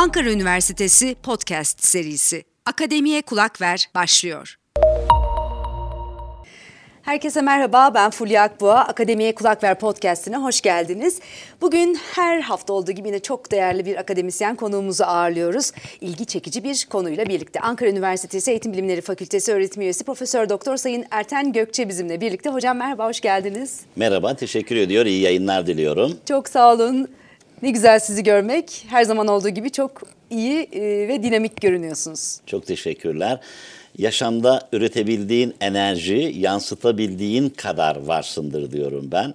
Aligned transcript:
Ankara 0.00 0.30
Üniversitesi 0.30 1.16
Podcast 1.22 1.84
serisi 1.84 2.44
Akademiye 2.66 3.22
Kulak 3.22 3.60
Ver 3.60 3.88
başlıyor. 3.94 4.56
Herkese 7.02 7.42
merhaba, 7.42 7.94
ben 7.94 8.10
Fulya 8.10 8.42
Akboğa. 8.42 8.78
Akademiye 8.78 9.34
Kulak 9.34 9.62
Ver 9.62 9.78
podcastine 9.78 10.36
hoş 10.36 10.60
geldiniz. 10.60 11.20
Bugün 11.60 11.98
her 12.14 12.40
hafta 12.40 12.72
olduğu 12.72 12.92
gibi 12.92 13.08
yine 13.08 13.18
çok 13.18 13.52
değerli 13.52 13.86
bir 13.86 13.96
akademisyen 13.96 14.56
konuğumuzu 14.56 15.04
ağırlıyoruz. 15.04 15.72
İlgi 16.00 16.26
çekici 16.26 16.64
bir 16.64 16.86
konuyla 16.90 17.26
birlikte. 17.26 17.60
Ankara 17.60 17.90
Üniversitesi 17.90 18.50
Eğitim 18.50 18.72
Bilimleri 18.72 19.00
Fakültesi 19.00 19.52
öğretim 19.52 19.82
üyesi 19.82 20.04
Profesör 20.04 20.48
Doktor 20.48 20.76
Sayın 20.76 21.04
Erten 21.10 21.52
Gökçe 21.52 21.88
bizimle 21.88 22.20
birlikte. 22.20 22.50
Hocam 22.50 22.76
merhaba, 22.76 23.06
hoş 23.06 23.20
geldiniz. 23.20 23.80
Merhaba, 23.96 24.36
teşekkür 24.36 24.76
ediyor. 24.76 25.06
İyi 25.06 25.20
yayınlar 25.20 25.66
diliyorum. 25.66 26.18
Çok 26.28 26.48
sağ 26.48 26.72
olun. 26.72 27.08
Ne 27.62 27.70
güzel 27.70 27.98
sizi 27.98 28.22
görmek. 28.22 28.86
Her 28.88 29.04
zaman 29.04 29.28
olduğu 29.28 29.48
gibi 29.48 29.70
çok 29.70 30.02
iyi 30.30 30.68
e, 30.72 31.08
ve 31.08 31.22
dinamik 31.22 31.60
görünüyorsunuz. 31.60 32.40
Çok 32.46 32.66
teşekkürler. 32.66 33.40
Yaşamda 33.98 34.68
üretebildiğin 34.72 35.54
enerji, 35.60 36.34
yansıtabildiğin 36.38 37.48
kadar 37.48 37.96
varsındır 37.96 38.72
diyorum 38.72 39.08
ben. 39.12 39.34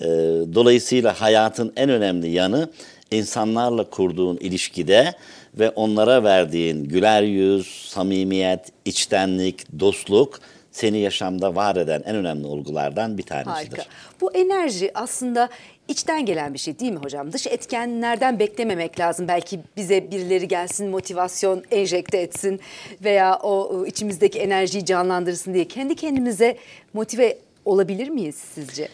E, 0.00 0.06
dolayısıyla 0.54 1.20
hayatın 1.20 1.72
en 1.76 1.90
önemli 1.90 2.30
yanı 2.30 2.70
insanlarla 3.10 3.90
kurduğun 3.90 4.36
ilişkide 4.36 5.12
ve 5.54 5.70
onlara 5.70 6.24
verdiğin 6.24 6.84
güler 6.84 7.22
yüz, 7.22 7.66
samimiyet, 7.88 8.60
içtenlik, 8.84 9.80
dostluk 9.80 10.40
seni 10.72 10.98
yaşamda 10.98 11.54
var 11.54 11.76
eden 11.76 12.02
en 12.06 12.16
önemli 12.16 12.46
olgulardan 12.46 13.18
bir 13.18 13.22
tanesidir. 13.22 13.78
Harika. 13.78 13.84
Bu 14.20 14.32
enerji 14.32 14.90
aslında 14.94 15.48
içten 15.88 16.26
gelen 16.26 16.54
bir 16.54 16.58
şey 16.58 16.78
değil 16.78 16.92
mi 16.92 16.98
hocam? 16.98 17.32
Dış 17.32 17.46
etkenlerden 17.46 18.38
beklememek 18.38 19.00
lazım. 19.00 19.28
Belki 19.28 19.60
bize 19.76 20.10
birileri 20.10 20.48
gelsin, 20.48 20.88
motivasyon 20.88 21.62
enjekte 21.70 22.18
etsin 22.18 22.60
veya 23.04 23.38
o 23.42 23.86
içimizdeki 23.86 24.38
enerjiyi 24.38 24.84
canlandırsın 24.84 25.54
diye 25.54 25.68
kendi 25.68 25.94
kendimize 25.94 26.56
motive 26.94 27.38
olabilir 27.64 28.08
miyiz 28.08 28.36
sizce? 28.54 28.88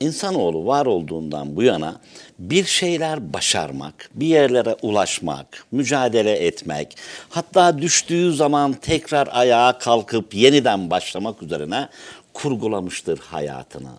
İnsanoğlu 0.00 0.66
var 0.66 0.86
olduğundan 0.86 1.56
bu 1.56 1.62
yana 1.62 2.00
bir 2.38 2.64
şeyler 2.64 3.32
başarmak, 3.32 4.10
bir 4.14 4.26
yerlere 4.26 4.76
ulaşmak, 4.82 5.66
mücadele 5.72 6.32
etmek, 6.32 6.96
hatta 7.28 7.78
düştüğü 7.78 8.32
zaman 8.32 8.72
tekrar 8.72 9.28
ayağa 9.32 9.78
kalkıp 9.78 10.34
yeniden 10.34 10.90
başlamak 10.90 11.42
üzerine 11.42 11.88
kurgulamıştır 12.34 13.18
hayatını. 13.18 13.90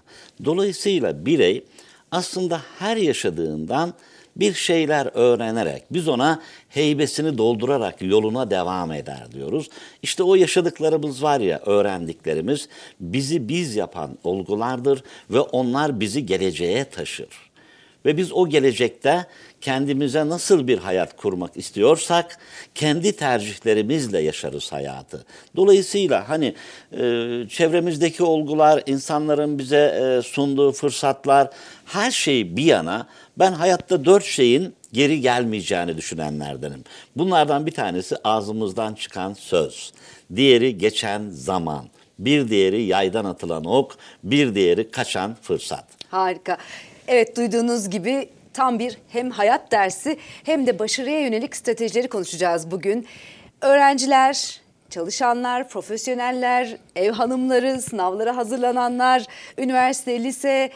Dolayısıyla 0.45 1.25
birey 1.25 1.63
aslında 2.11 2.61
her 2.79 2.97
yaşadığından 2.97 3.93
bir 4.35 4.53
şeyler 4.53 5.09
öğrenerek 5.13 5.83
biz 5.91 6.07
ona 6.07 6.41
heybesini 6.69 7.37
doldurarak 7.37 8.01
yoluna 8.01 8.51
devam 8.51 8.91
eder 8.91 9.31
diyoruz. 9.31 9.69
İşte 10.01 10.23
o 10.23 10.35
yaşadıklarımız 10.35 11.23
var 11.23 11.39
ya 11.39 11.59
öğrendiklerimiz 11.65 12.69
bizi 12.99 13.49
biz 13.49 13.75
yapan 13.75 14.17
olgulardır 14.23 15.03
ve 15.29 15.39
onlar 15.39 15.99
bizi 15.99 16.25
geleceğe 16.25 16.85
taşır. 16.85 17.47
Ve 18.05 18.17
biz 18.17 18.31
o 18.33 18.49
gelecekte 18.49 19.25
kendimize 19.61 20.29
nasıl 20.29 20.67
bir 20.67 20.77
hayat 20.77 21.17
kurmak 21.17 21.57
istiyorsak 21.57 22.37
kendi 22.75 23.15
tercihlerimizle 23.15 24.19
yaşarız 24.19 24.71
hayatı. 24.71 25.25
Dolayısıyla 25.55 26.29
hani 26.29 26.55
e, 26.91 26.99
çevremizdeki 27.49 28.23
olgular, 28.23 28.83
insanların 28.85 29.59
bize 29.59 29.77
e, 29.77 30.21
sunduğu 30.21 30.71
fırsatlar 30.71 31.49
her 31.85 32.11
şey 32.11 32.57
bir 32.57 32.63
yana 32.63 33.07
ben 33.39 33.53
hayatta 33.53 34.05
dört 34.05 34.25
şeyin 34.25 34.73
geri 34.93 35.21
gelmeyeceğini 35.21 35.97
düşünenlerdenim. 35.97 36.83
Bunlardan 37.15 37.65
bir 37.65 37.71
tanesi 37.71 38.15
ağzımızdan 38.23 38.93
çıkan 38.93 39.33
söz. 39.33 39.93
Diğeri 40.35 40.77
geçen 40.77 41.29
zaman. 41.29 41.85
Bir 42.19 42.49
diğeri 42.49 42.83
yaydan 42.83 43.25
atılan 43.25 43.65
ok, 43.65 43.97
bir 44.23 44.55
diğeri 44.55 44.91
kaçan 44.91 45.35
fırsat. 45.41 45.85
Harika. 46.11 46.57
Evet 47.07 47.37
duyduğunuz 47.37 47.89
gibi 47.89 48.29
tam 48.57 48.79
bir 48.79 48.97
hem 49.09 49.29
hayat 49.29 49.71
dersi 49.71 50.17
hem 50.43 50.67
de 50.67 50.79
başarıya 50.79 51.21
yönelik 51.21 51.55
stratejileri 51.55 52.07
konuşacağız 52.07 52.71
bugün. 52.71 53.07
Öğrenciler, 53.61 54.61
çalışanlar, 54.89 55.69
profesyoneller, 55.69 56.77
ev 56.95 57.11
hanımları, 57.11 57.81
sınavlara 57.81 58.37
hazırlananlar, 58.37 59.25
üniversite, 59.57 60.23
lise 60.23 60.69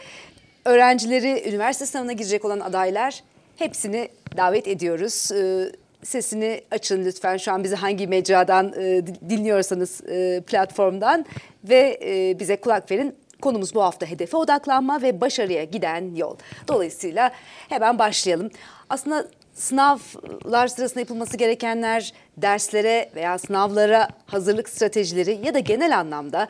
öğrencileri, 0.64 1.48
üniversite 1.48 1.86
sınavına 1.86 2.12
girecek 2.12 2.44
olan 2.44 2.60
adaylar 2.60 3.22
hepsini 3.56 4.08
davet 4.36 4.68
ediyoruz. 4.68 5.32
Ee, 5.32 5.72
sesini 6.02 6.60
açın 6.70 7.04
lütfen 7.04 7.36
şu 7.36 7.52
an 7.52 7.64
bizi 7.64 7.76
hangi 7.76 8.06
mecradan 8.06 8.72
e, 8.78 9.02
dinliyorsanız 9.28 10.00
e, 10.08 10.40
platformdan 10.46 11.26
ve 11.64 12.00
e, 12.04 12.38
bize 12.38 12.56
kulak 12.56 12.90
verin. 12.90 13.14
Konumuz 13.42 13.74
bu 13.74 13.82
hafta 13.82 14.06
hedefe 14.06 14.36
odaklanma 14.36 15.02
ve 15.02 15.20
başarıya 15.20 15.64
giden 15.64 16.14
yol. 16.14 16.36
Dolayısıyla 16.68 17.32
hemen 17.68 17.98
başlayalım. 17.98 18.50
Aslında 18.90 19.28
sınavlar 19.54 20.68
sırasında 20.68 21.00
yapılması 21.00 21.36
gerekenler, 21.36 22.12
derslere 22.36 23.10
veya 23.16 23.38
sınavlara 23.38 24.08
hazırlık 24.26 24.68
stratejileri 24.68 25.40
ya 25.44 25.54
da 25.54 25.58
genel 25.58 25.98
anlamda 25.98 26.48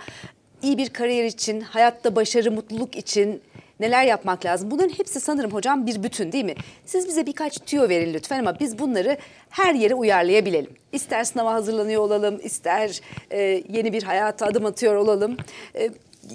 iyi 0.62 0.78
bir 0.78 0.88
kariyer 0.88 1.24
için, 1.24 1.60
hayatta 1.60 2.16
başarı, 2.16 2.50
mutluluk 2.50 2.96
için 2.96 3.42
neler 3.80 4.04
yapmak 4.04 4.44
lazım? 4.44 4.70
Bunların 4.70 4.98
hepsi 4.98 5.20
sanırım 5.20 5.50
hocam 5.50 5.86
bir 5.86 6.02
bütün 6.02 6.32
değil 6.32 6.44
mi? 6.44 6.54
Siz 6.86 7.08
bize 7.08 7.26
birkaç 7.26 7.58
tüyo 7.58 7.88
verin 7.88 8.14
lütfen 8.14 8.38
ama 8.38 8.60
biz 8.60 8.78
bunları 8.78 9.16
her 9.50 9.74
yere 9.74 9.94
uyarlayabilelim. 9.94 10.70
İster 10.92 11.24
sınava 11.24 11.52
hazırlanıyor 11.52 12.02
olalım, 12.02 12.40
ister 12.42 13.00
e, 13.30 13.40
yeni 13.68 13.92
bir 13.92 14.02
hayata 14.02 14.46
adım 14.46 14.66
atıyor 14.66 14.94
olalım. 14.94 15.36
E, 15.74 15.90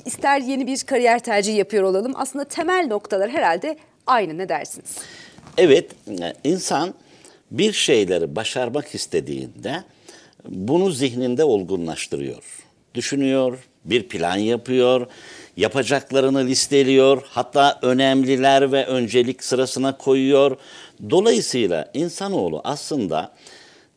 ister 0.05 0.39
yeni 0.39 0.67
bir 0.67 0.83
kariyer 0.83 1.19
tercihi 1.19 1.57
yapıyor 1.57 1.83
olalım. 1.83 2.13
Aslında 2.15 2.45
temel 2.45 2.87
noktalar 2.87 3.29
herhalde 3.29 3.77
aynı 4.07 4.37
ne 4.37 4.49
dersiniz? 4.49 4.95
Evet, 5.57 5.91
insan 6.43 6.93
bir 7.51 7.73
şeyleri 7.73 8.35
başarmak 8.35 8.95
istediğinde 8.95 9.83
bunu 10.45 10.91
zihninde 10.91 11.43
olgunlaştırıyor. 11.43 12.43
Düşünüyor, 12.95 13.67
bir 13.85 14.07
plan 14.07 14.37
yapıyor, 14.37 15.07
yapacaklarını 15.57 16.45
listeliyor, 16.45 17.21
hatta 17.29 17.79
önemliler 17.81 18.71
ve 18.71 18.85
öncelik 18.85 19.43
sırasına 19.43 19.97
koyuyor. 19.97 20.57
Dolayısıyla 21.09 21.91
insanoğlu 21.93 22.61
aslında 22.63 23.33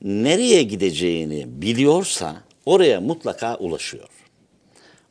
nereye 0.02 0.62
gideceğini 0.62 1.44
biliyorsa 1.46 2.36
oraya 2.66 3.00
mutlaka 3.00 3.56
ulaşıyor. 3.56 4.08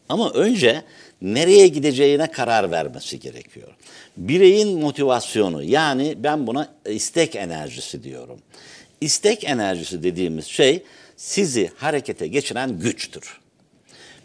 Ama 0.09 0.31
önce 0.31 0.83
nereye 1.21 1.67
gideceğine 1.67 2.31
karar 2.31 2.71
vermesi 2.71 3.19
gerekiyor. 3.19 3.67
Bireyin 4.17 4.79
motivasyonu 4.79 5.63
yani 5.63 6.15
ben 6.17 6.47
buna 6.47 6.73
istek 6.89 7.35
enerjisi 7.35 8.03
diyorum. 8.03 8.39
İstek 9.01 9.43
enerjisi 9.43 10.03
dediğimiz 10.03 10.45
şey 10.45 10.83
sizi 11.17 11.71
harekete 11.77 12.27
geçiren 12.27 12.79
güçtür. 12.79 13.39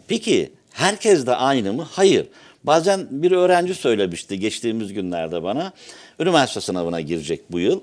Peki 0.07 0.51
herkes 0.71 1.25
de 1.25 1.35
aynı 1.35 1.73
mı? 1.73 1.87
Hayır. 1.91 2.27
Bazen 2.63 3.07
bir 3.11 3.31
öğrenci 3.31 3.75
söylemişti 3.75 4.39
geçtiğimiz 4.39 4.93
günlerde 4.93 5.43
bana. 5.43 5.73
Üniversite 6.19 6.61
sınavına 6.61 7.01
girecek 7.01 7.41
bu 7.51 7.59
yıl. 7.59 7.81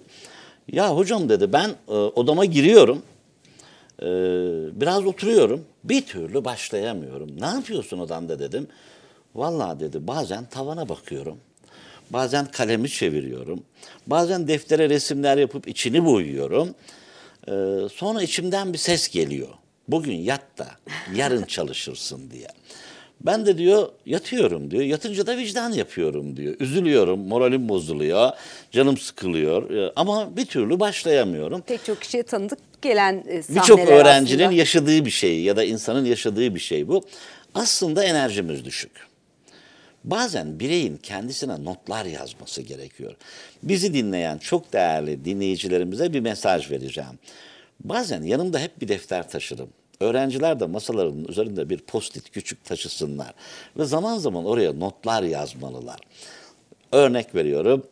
Ya 0.72 0.96
hocam 0.96 1.28
dedi 1.28 1.52
ben 1.52 1.70
e, 1.88 1.92
odama 1.92 2.44
giriyorum. 2.44 3.02
E, 4.00 4.06
biraz 4.80 5.06
oturuyorum. 5.06 5.64
Bir 5.84 6.06
türlü 6.06 6.44
başlayamıyorum. 6.44 7.40
Ne 7.40 7.46
yapıyorsun 7.46 7.98
odamda 7.98 8.38
dedim. 8.38 8.68
Vallahi 9.34 9.80
dedi 9.80 10.06
bazen 10.06 10.44
tavana 10.44 10.88
bakıyorum. 10.88 11.38
Bazen 12.10 12.46
kalemi 12.46 12.90
çeviriyorum. 12.90 13.62
Bazen 14.06 14.48
deftere 14.48 14.88
resimler 14.88 15.36
yapıp 15.36 15.68
içini 15.68 16.04
boyuyorum. 16.04 16.74
Ee, 17.48 17.52
sonra 17.94 18.22
içimden 18.22 18.72
bir 18.72 18.78
ses 18.78 19.08
geliyor. 19.08 19.48
Bugün 19.88 20.16
yat 20.16 20.58
da 20.58 20.68
yarın 21.14 21.42
çalışırsın 21.42 22.30
diye. 22.30 22.48
Ben 23.26 23.46
de 23.46 23.58
diyor 23.58 23.88
yatıyorum 24.06 24.70
diyor. 24.70 24.82
Yatınca 24.82 25.26
da 25.26 25.36
vicdan 25.36 25.72
yapıyorum 25.72 26.36
diyor. 26.36 26.54
Üzülüyorum, 26.60 27.20
moralim 27.20 27.68
bozuluyor, 27.68 28.30
canım 28.70 28.96
sıkılıyor 28.96 29.70
ee, 29.70 29.92
ama 29.96 30.36
bir 30.36 30.46
türlü 30.46 30.80
başlayamıyorum. 30.80 31.60
Pek 31.60 31.84
çok 31.84 32.00
kişiye 32.00 32.22
tanıdık 32.22 32.58
gelen 32.82 33.24
e, 33.28 33.42
sahneler 33.42 33.62
Birçok 33.62 33.88
öğrencinin 33.88 34.42
aslında. 34.42 34.58
yaşadığı 34.58 35.04
bir 35.04 35.10
şey 35.10 35.42
ya 35.42 35.56
da 35.56 35.64
insanın 35.64 36.04
yaşadığı 36.04 36.54
bir 36.54 36.60
şey 36.60 36.88
bu. 36.88 37.02
Aslında 37.54 38.04
enerjimiz 38.04 38.64
düşük. 38.64 38.92
Bazen 40.04 40.60
bireyin 40.60 40.96
kendisine 40.96 41.64
notlar 41.64 42.04
yazması 42.04 42.62
gerekiyor. 42.62 43.14
Bizi 43.62 43.94
dinleyen 43.94 44.38
çok 44.38 44.72
değerli 44.72 45.24
dinleyicilerimize 45.24 46.12
bir 46.12 46.20
mesaj 46.20 46.70
vereceğim. 46.70 47.18
Bazen 47.80 48.22
yanımda 48.22 48.58
hep 48.58 48.80
bir 48.80 48.88
defter 48.88 49.30
taşırım. 49.30 49.68
Öğrenciler 50.02 50.60
de 50.60 50.66
masalarının 50.66 51.28
üzerinde 51.28 51.70
bir 51.70 51.78
post-it 51.78 52.30
küçük 52.30 52.64
taşısınlar. 52.64 53.34
Ve 53.76 53.84
zaman 53.84 54.18
zaman 54.18 54.44
oraya 54.44 54.72
notlar 54.72 55.22
yazmalılar. 55.22 56.00
Örnek 56.92 57.34
veriyorum. 57.34 57.86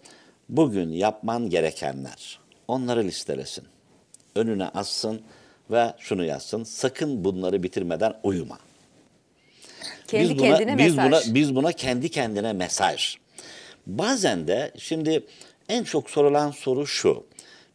Bugün 0.49 0.93
yapman 0.93 1.51
gerekenler. 1.51 2.39
Onları 2.69 3.05
listelesin. 3.05 3.65
önüne 4.35 4.69
assın 4.69 5.21
ve 5.71 5.93
şunu 5.99 6.25
yazsın. 6.25 6.65
Sakın 6.65 7.25
bunları 7.25 7.63
bitirmeden 7.63 8.15
uyuma. 8.23 8.59
Kendi 10.07 10.29
biz 10.31 10.39
buna, 10.39 10.57
kendine 10.57 10.79
biz 10.79 10.97
mesaj. 10.97 11.27
Buna, 11.27 11.35
biz 11.35 11.55
buna 11.55 11.73
kendi 11.73 12.11
kendine 12.11 12.53
mesaj. 12.53 13.17
Bazen 13.87 14.49
de 14.49 14.73
şimdi 14.79 15.27
en 15.69 15.85
çok 15.85 16.11
sorulan 16.11 16.51
soru 16.51 16.87
şu. 16.87 17.25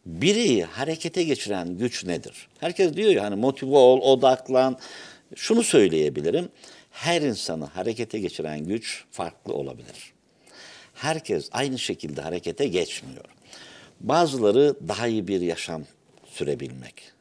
Bireyi 0.06 0.64
harekete 0.64 1.22
geçiren 1.22 1.78
güç 1.78 2.04
nedir? 2.04 2.48
Herkes 2.60 2.94
diyor 2.94 3.10
ya 3.10 3.24
hani 3.24 3.36
motive 3.36 3.76
ol, 3.76 4.00
odaklan. 4.00 4.78
Şunu 5.36 5.62
söyleyebilirim. 5.62 6.48
Her 6.90 7.22
insanı 7.22 7.64
harekete 7.64 8.18
geçiren 8.18 8.64
güç 8.64 9.04
farklı 9.10 9.54
olabilir. 9.54 10.12
Herkes 10.94 11.48
aynı 11.52 11.78
şekilde 11.78 12.20
harekete 12.20 12.66
geçmiyor. 12.66 13.24
Bazıları 14.00 14.74
daha 14.88 15.06
iyi 15.06 15.28
bir 15.28 15.40
yaşam 15.40 15.82
sürebilmek. 16.26 17.12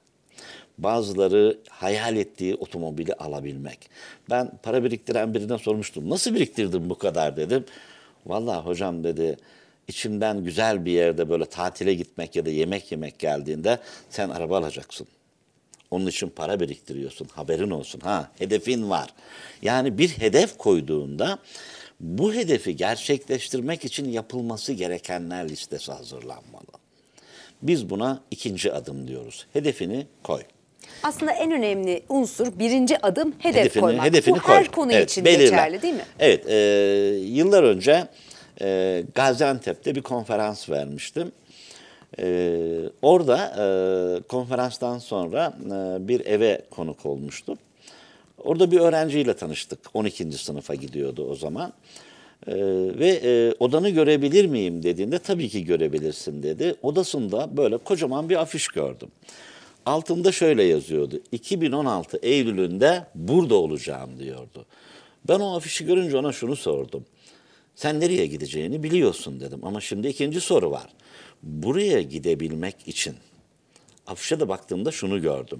Bazıları 0.78 1.60
hayal 1.70 2.18
ettiği 2.18 2.56
otomobili 2.56 3.14
alabilmek. 3.14 3.90
Ben 4.30 4.52
para 4.64 4.84
biriktiren 4.84 5.34
birine 5.34 5.58
sormuştum. 5.58 6.10
Nasıl 6.10 6.36
biriktirdin 6.36 6.90
bu 6.90 6.98
kadar 6.98 7.38
dedim. 7.38 7.66
Vallahi 8.26 8.66
hocam 8.66 9.04
dedi 9.04 9.38
içimden 9.88 10.44
güzel 10.44 10.86
bir 10.86 10.92
yerde 10.92 11.30
böyle 11.30 11.46
tatile 11.46 11.94
gitmek 11.94 12.36
ya 12.36 12.46
da 12.46 12.50
yemek 12.50 12.92
yemek 12.92 13.20
geldiğinde 13.20 13.80
sen 14.10 14.30
araba 14.30 14.58
alacaksın. 14.58 15.08
Onun 15.92 16.08
için 16.08 16.30
para 16.30 16.60
biriktiriyorsun. 16.60 17.28
Haberin 17.34 17.70
olsun. 17.70 18.00
Ha, 18.00 18.32
hedefin 18.40 18.90
var. 18.90 19.10
Yani 19.62 19.98
bir 19.98 20.10
hedef 20.10 20.58
koyduğunda 20.58 21.40
bu 22.00 22.34
hedefi 22.34 22.76
gerçekleştirmek 22.76 23.86
için 23.86 24.10
yapılması 24.12 24.74
gerekenler 24.74 25.50
listesi 25.50 25.92
hazırlanmalı. 25.92 26.66
Biz 27.62 27.90
buna 27.90 28.22
ikinci 28.32 28.74
adım 28.74 29.08
diyoruz. 29.08 29.46
Hedefini 29.54 30.08
koy. 30.24 30.42
Aslında 31.04 31.32
en 31.32 31.52
önemli 31.52 32.04
unsur 32.10 32.60
birinci 32.60 33.06
adım 33.06 33.36
hedef 33.40 33.56
hedefini, 33.62 33.82
koymak. 33.82 34.06
hedefini 34.06 34.36
Bu 34.36 34.42
koy. 34.42 34.56
her 34.56 34.72
konu 34.72 34.94
Evet, 34.94 35.12
için 35.12 35.26
belirle. 35.26 35.44
geçerli 35.44 35.82
değil 35.82 35.94
mi? 35.94 36.06
Evet, 36.20 36.50
e, 36.50 36.56
yıllar 37.24 37.64
önce 37.64 38.08
e, 38.62 39.04
Gaziantep'te 39.16 39.96
bir 39.96 40.02
konferans 40.02 40.69
vermiştim. 40.69 41.31
E, 42.19 42.60
orada 43.02 43.38
e, 43.38 43.66
konferanstan 44.22 44.98
sonra 44.98 45.57
e, 45.66 46.07
bir 46.07 46.25
eve 46.25 46.62
konuk 46.72 47.06
olmuştum. 47.06 47.57
Orada 48.44 48.72
bir 48.72 48.80
öğrenciyle 48.80 49.34
tanıştık. 49.34 49.80
12. 49.94 50.31
sınıfa 50.31 50.75
gidiyordu 50.75 51.28
o 51.30 51.36
zaman. 51.36 51.74
Ee, 52.48 52.54
ve 53.00 53.19
e, 53.24 53.54
odanı 53.60 53.90
görebilir 53.90 54.46
miyim 54.46 54.84
dediğinde 54.84 55.19
tabii 55.19 55.50
ki 55.50 55.66
görebilirsin 55.66 56.44
dedi. 56.44 56.75
Odasında 56.81 57.58
böyle 57.58 57.78
kocaman 57.78 58.30
bir 58.30 58.42
afiş 58.42 58.68
gördüm. 58.68 59.10
Altında 59.86 60.31
şöyle 60.31 60.63
yazıyordu. 60.63 61.19
2016 61.31 62.18
Eylül'ünde 62.18 63.06
burada 63.16 63.56
olacağım 63.56 64.19
diyordu. 64.19 64.66
Ben 65.28 65.40
o 65.40 65.56
afişi 65.56 65.86
görünce 65.86 66.18
ona 66.18 66.31
şunu 66.31 66.56
sordum. 66.56 67.06
Sen 67.75 68.00
nereye 68.00 68.25
gideceğini 68.25 68.83
biliyorsun 68.83 69.39
dedim. 69.39 69.60
Ama 69.63 69.81
şimdi 69.81 70.07
ikinci 70.07 70.42
soru 70.42 70.72
var. 70.72 70.88
Buraya 71.44 72.01
gidebilmek 72.01 72.88
için 72.88 73.16
afişe 74.07 74.39
de 74.39 74.50
baktığımda 74.50 74.92
şunu 74.92 75.22
gördüm. 75.22 75.60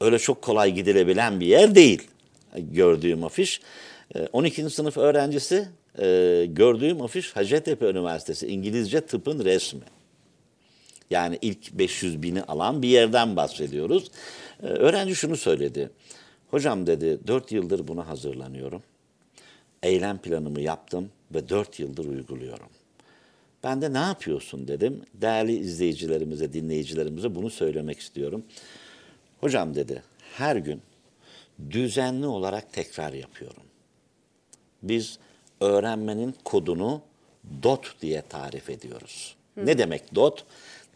Öyle 0.00 0.18
çok 0.18 0.42
kolay 0.42 0.72
gidilebilen 0.72 1.40
bir 1.40 1.46
yer 1.46 1.74
değil 1.74 2.08
gördüğüm 2.56 3.24
afiş. 3.24 3.60
Ee, 4.14 4.28
12. 4.32 4.70
sınıf 4.70 4.96
öğrencisi 4.96 5.68
e, 5.98 6.46
gördüğüm 6.48 7.02
afiş 7.02 7.36
Hacettepe 7.36 7.86
Üniversitesi 7.86 8.46
İngilizce 8.46 9.00
tıpın 9.00 9.44
resmi. 9.44 9.84
Yani 11.10 11.38
ilk 11.42 11.72
500 11.72 12.22
bini 12.22 12.42
alan 12.42 12.82
bir 12.82 12.88
yerden 12.88 13.36
bahsediyoruz. 13.36 14.10
Ee, 14.62 14.66
öğrenci 14.66 15.14
şunu 15.14 15.36
söyledi. 15.36 15.90
Hocam 16.50 16.86
dedi 16.86 17.18
4 17.26 17.52
yıldır 17.52 17.88
buna 17.88 18.08
hazırlanıyorum. 18.08 18.82
Eylem 19.82 20.18
planımı 20.18 20.60
yaptım 20.60 21.10
ve 21.34 21.48
4 21.48 21.80
yıldır 21.80 22.04
uyguluyorum. 22.04 22.68
Ben 23.64 23.82
de 23.82 23.92
ne 23.92 23.98
yapıyorsun 23.98 24.68
dedim. 24.68 25.02
Değerli 25.14 25.56
izleyicilerimize, 25.56 26.52
dinleyicilerimize 26.52 27.34
bunu 27.34 27.50
söylemek 27.50 28.00
istiyorum. 28.00 28.44
Hocam 29.40 29.74
dedi, 29.74 30.02
her 30.36 30.56
gün 30.56 30.82
düzenli 31.70 32.26
olarak 32.26 32.72
tekrar 32.72 33.12
yapıyorum. 33.12 33.62
Biz 34.82 35.18
öğrenmenin 35.60 36.34
kodunu 36.44 37.02
DOT 37.62 37.94
diye 38.02 38.22
tarif 38.22 38.70
ediyoruz. 38.70 39.36
Ne 39.56 39.78
demek 39.78 40.14
DOT? 40.14 40.44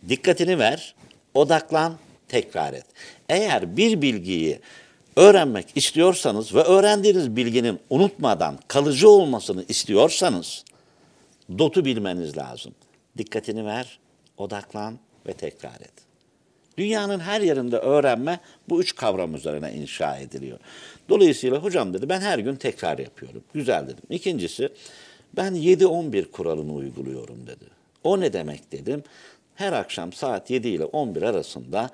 Dikkatini 0.09 0.59
ver, 0.59 0.95
odaklan, 1.35 1.99
tekrar 2.29 2.73
et. 2.73 2.87
Eğer 3.29 3.77
bir 3.77 4.03
bilgiyi 4.03 4.61
öğrenmek 5.17 5.77
istiyorsanız 5.77 6.55
ve 6.55 6.63
öğrendiğiniz 6.63 7.37
bilginin 7.37 7.81
unutmadan 7.91 8.59
kalıcı 8.69 9.09
olmasını 9.09 9.65
istiyorsanız 9.69 10.65
DOT'u 11.59 11.85
bilmeniz 11.85 12.37
lazım. 12.37 12.75
Dikkatini 13.19 13.65
ver, 13.65 13.99
odaklan 14.37 14.99
ve 15.27 15.33
tekrar 15.33 15.81
et. 15.81 15.93
Dünyanın 16.79 17.21
her 17.21 17.41
yerinde 17.41 17.77
öğrenme 17.77 18.41
bu 18.69 18.81
üç 18.81 18.95
kavram 18.95 19.35
üzerine 19.35 19.73
inşa 19.73 20.17
ediliyor. 20.17 20.59
Dolayısıyla 21.09 21.59
hocam 21.59 21.95
dedi 21.95 22.09
ben 22.09 22.21
her 22.21 22.39
gün 22.39 22.57
tekrar 22.57 22.99
yapıyorum. 22.99 23.43
Güzel 23.55 23.85
dedim. 23.85 24.05
İkincisi 24.11 24.69
ben 25.37 25.55
7-11 25.55 26.31
kuralını 26.31 26.75
uyguluyorum 26.75 27.47
dedi. 27.47 27.65
O 28.05 28.21
ne 28.21 28.33
demek 28.33 28.73
dedim. 28.73 29.03
Her 29.57 29.73
akşam 29.73 30.13
saat 30.13 30.51
7 30.51 30.69
ile 30.69 30.85
11 30.85 31.23
arasında 31.23 31.91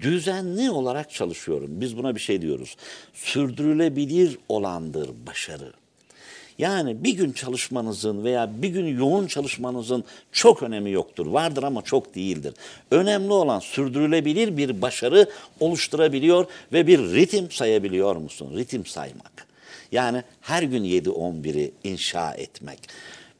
düzenli 0.00 0.70
olarak 0.70 1.10
çalışıyorum. 1.10 1.80
Biz 1.80 1.96
buna 1.96 2.14
bir 2.14 2.20
şey 2.20 2.42
diyoruz. 2.42 2.76
Sürdürülebilir 3.14 4.38
olandır 4.48 5.10
başarı. 5.26 5.72
Yani 6.58 7.04
bir 7.04 7.12
gün 7.12 7.32
çalışmanızın 7.32 8.24
veya 8.24 8.62
bir 8.62 8.68
gün 8.68 8.98
yoğun 8.98 9.26
çalışmanızın 9.26 10.04
çok 10.32 10.62
önemi 10.62 10.90
yoktur. 10.90 11.26
Vardır 11.26 11.62
ama 11.62 11.82
çok 11.82 12.14
değildir. 12.14 12.54
Önemli 12.90 13.32
olan 13.32 13.58
sürdürülebilir 13.58 14.56
bir 14.56 14.82
başarı 14.82 15.30
oluşturabiliyor 15.60 16.46
ve 16.72 16.86
bir 16.86 16.98
ritim 16.98 17.50
sayabiliyor 17.50 18.16
musun? 18.16 18.56
Ritim 18.56 18.86
saymak. 18.86 19.46
Yani 19.92 20.22
her 20.40 20.62
gün 20.62 20.84
7-11'i 20.84 21.72
inşa 21.84 22.34
etmek. 22.34 22.78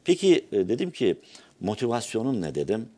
Peki 0.05 0.45
e, 0.51 0.69
dedim 0.69 0.91
ki 0.91 1.15
motivasyonun 1.59 2.41
ne 2.41 2.55
dedim? 2.55 2.89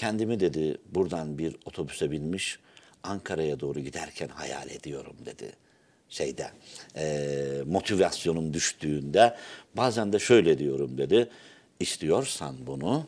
Kendimi 0.00 0.40
dedi 0.40 0.78
buradan 0.94 1.38
bir 1.38 1.56
otobüse 1.64 2.10
binmiş 2.10 2.58
Ankara'ya 3.02 3.60
doğru 3.60 3.80
giderken 3.80 4.28
hayal 4.28 4.70
ediyorum 4.70 5.16
dedi 5.26 5.52
şeyde 6.08 6.50
e, 6.96 7.62
motivasyonum 7.66 8.54
düştüğünde 8.54 9.36
bazen 9.76 10.12
de 10.12 10.18
şöyle 10.18 10.58
diyorum 10.58 10.98
dedi. 10.98 11.28
İstiyorsan 11.80 12.56
bunu 12.66 13.06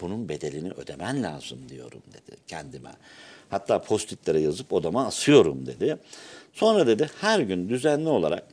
bunun 0.00 0.28
bedelini 0.28 0.70
ödemen 0.70 1.22
lazım 1.22 1.68
diyorum 1.68 2.02
dedi 2.12 2.36
kendime. 2.46 2.92
Hatta 3.50 3.82
postitlere 3.82 4.40
yazıp 4.40 4.72
odama 4.72 5.06
asıyorum 5.06 5.66
dedi. 5.66 5.96
Sonra 6.52 6.86
dedi 6.86 7.10
her 7.20 7.40
gün 7.40 7.68
düzenli 7.68 8.08
olarak 8.08 8.44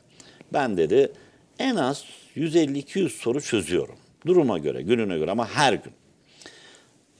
ben 0.52 0.76
dedi 0.76 1.12
en 1.58 1.76
az 1.76 2.04
150-200 2.36 3.08
soru 3.08 3.40
çözüyorum. 3.40 3.96
Duruma 4.26 4.58
göre, 4.58 4.82
gününe 4.82 5.18
göre 5.18 5.30
ama 5.30 5.48
her 5.48 5.72
gün. 5.72 5.92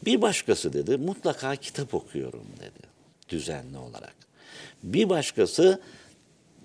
Bir 0.07 0.23
başkası 0.23 0.73
dedi 0.73 0.97
mutlaka 0.97 1.57
kitap 1.57 1.95
okuyorum 1.95 2.47
dedi 2.61 2.89
düzenli 3.29 3.79
olarak. 3.79 4.15
Bir 4.83 5.09
başkası 5.09 5.81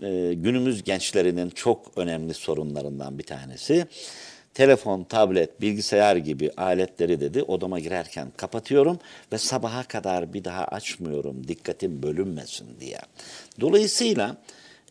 e, 0.01 0.33
günümüz 0.33 0.83
gençlerinin 0.83 1.49
çok 1.49 1.97
önemli 1.97 2.33
sorunlarından 2.33 3.17
bir 3.17 3.23
tanesi. 3.23 3.87
Telefon, 4.53 5.03
tablet, 5.03 5.61
bilgisayar 5.61 6.15
gibi 6.15 6.51
aletleri 6.57 7.19
dedi 7.19 7.43
odama 7.43 7.79
girerken 7.79 8.31
kapatıyorum 8.37 8.99
ve 9.33 9.37
sabaha 9.37 9.83
kadar 9.83 10.33
bir 10.33 10.43
daha 10.43 10.65
açmıyorum 10.65 11.47
dikkatim 11.47 12.03
bölünmesin 12.03 12.67
diye. 12.79 12.99
Dolayısıyla 13.59 14.37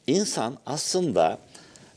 insan 0.07 0.59
aslında 0.67 1.39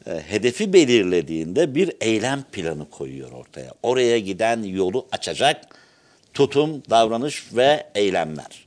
e, 0.08 0.12
hedefi 0.12 0.74
belirlediğinde 0.74 1.75
bir 1.75 1.91
eylem 2.01 2.43
planı 2.51 2.89
koyuyor 2.89 3.31
ortaya. 3.31 3.74
Oraya 3.84 4.20
giden 4.20 4.63
yolu 4.63 5.08
açacak 5.12 5.80
tutum, 6.33 6.83
davranış 6.89 7.45
ve 7.55 7.83
eylemler. 7.95 8.65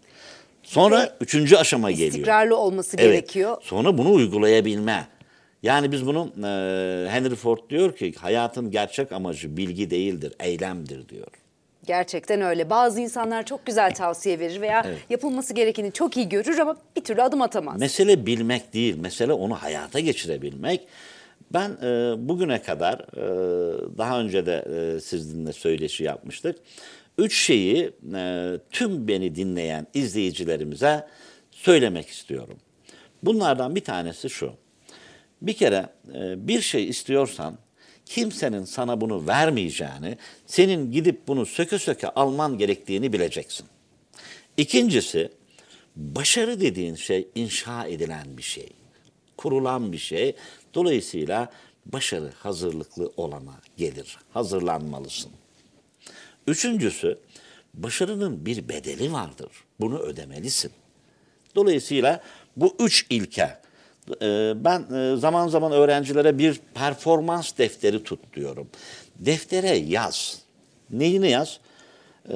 Sonra 0.62 1.16
üçüncü 1.20 1.56
aşama 1.56 1.90
geliyor. 1.90 2.08
İstikrarlı 2.08 2.56
olması 2.56 2.96
Evet. 2.96 3.06
gerekiyor. 3.12 3.56
Sonra 3.62 3.98
bunu 3.98 4.12
uygulayabilme. 4.12 5.06
Yani 5.62 5.92
biz 5.92 6.06
bunu 6.06 6.28
e, 6.38 7.10
Henry 7.10 7.34
Ford 7.34 7.58
diyor 7.70 7.96
ki 7.96 8.12
hayatın 8.20 8.70
gerçek 8.70 9.12
amacı 9.12 9.56
bilgi 9.56 9.90
değildir, 9.90 10.32
eylemdir 10.40 11.08
diyor. 11.08 11.26
Gerçekten 11.86 12.40
öyle. 12.42 12.70
Bazı 12.70 13.00
insanlar 13.00 13.46
çok 13.46 13.66
güzel 13.66 13.94
tavsiye 13.94 14.38
verir 14.38 14.60
veya 14.60 14.86
yapılması 15.10 15.54
gerekeni 15.54 15.92
çok 15.92 16.16
iyi 16.16 16.28
görür 16.28 16.58
ama 16.58 16.76
bir 16.96 17.04
türlü 17.04 17.22
adım 17.22 17.42
atamaz. 17.42 17.80
Mesele 17.80 18.26
bilmek 18.26 18.74
değil, 18.74 18.96
mesele 18.96 19.32
onu 19.32 19.54
hayata 19.54 20.00
geçirebilmek. 20.00 20.80
Ben 21.52 21.70
e, 21.82 22.14
bugüne 22.28 22.62
kadar, 22.62 22.94
e, 22.94 23.98
daha 23.98 24.20
önce 24.20 24.46
de 24.46 24.64
e, 24.96 25.00
sizinle 25.00 25.52
söyleşi 25.52 26.04
yapmıştık. 26.04 26.56
Üç 27.18 27.38
şeyi 27.46 27.92
e, 28.14 28.52
tüm 28.70 29.08
beni 29.08 29.34
dinleyen 29.34 29.86
izleyicilerimize 29.94 31.08
söylemek 31.50 32.08
istiyorum. 32.08 32.58
Bunlardan 33.22 33.74
bir 33.74 33.84
tanesi 33.84 34.30
şu. 34.30 34.52
Bir 35.42 35.52
kere 35.52 35.86
e, 36.14 36.48
bir 36.48 36.60
şey 36.60 36.88
istiyorsan 36.88 37.58
kimsenin 38.06 38.64
sana 38.64 39.00
bunu 39.00 39.26
vermeyeceğini, 39.26 40.18
senin 40.46 40.92
gidip 40.92 41.28
bunu 41.28 41.46
söke 41.46 41.78
söke 41.78 42.08
alman 42.08 42.58
gerektiğini 42.58 43.12
bileceksin. 43.12 43.66
İkincisi, 44.56 45.30
başarı 45.96 46.60
dediğin 46.60 46.94
şey 46.94 47.28
inşa 47.34 47.86
edilen 47.86 48.36
bir 48.36 48.42
şey, 48.42 48.68
kurulan 49.36 49.92
bir 49.92 49.98
şey. 49.98 50.36
Dolayısıyla 50.74 51.50
başarı 51.86 52.30
hazırlıklı 52.38 53.12
olana 53.16 53.60
gelir, 53.76 54.18
hazırlanmalısın. 54.32 55.30
Üçüncüsü, 56.46 57.18
başarının 57.74 58.46
bir 58.46 58.68
bedeli 58.68 59.12
vardır. 59.12 59.50
Bunu 59.80 59.98
ödemelisin. 59.98 60.72
Dolayısıyla 61.54 62.20
bu 62.56 62.76
üç 62.78 63.06
ilke. 63.10 63.56
Ee, 64.22 64.52
ben 64.56 64.94
e, 64.94 65.16
zaman 65.16 65.48
zaman 65.48 65.72
öğrencilere 65.72 66.38
bir 66.38 66.60
performans 66.74 67.58
defteri 67.58 68.04
tut 68.04 68.20
diyorum. 68.36 68.68
Deftere 69.16 69.76
yaz. 69.76 70.38
Neyini 70.90 71.30
yaz? 71.30 71.60
Ee, 72.28 72.34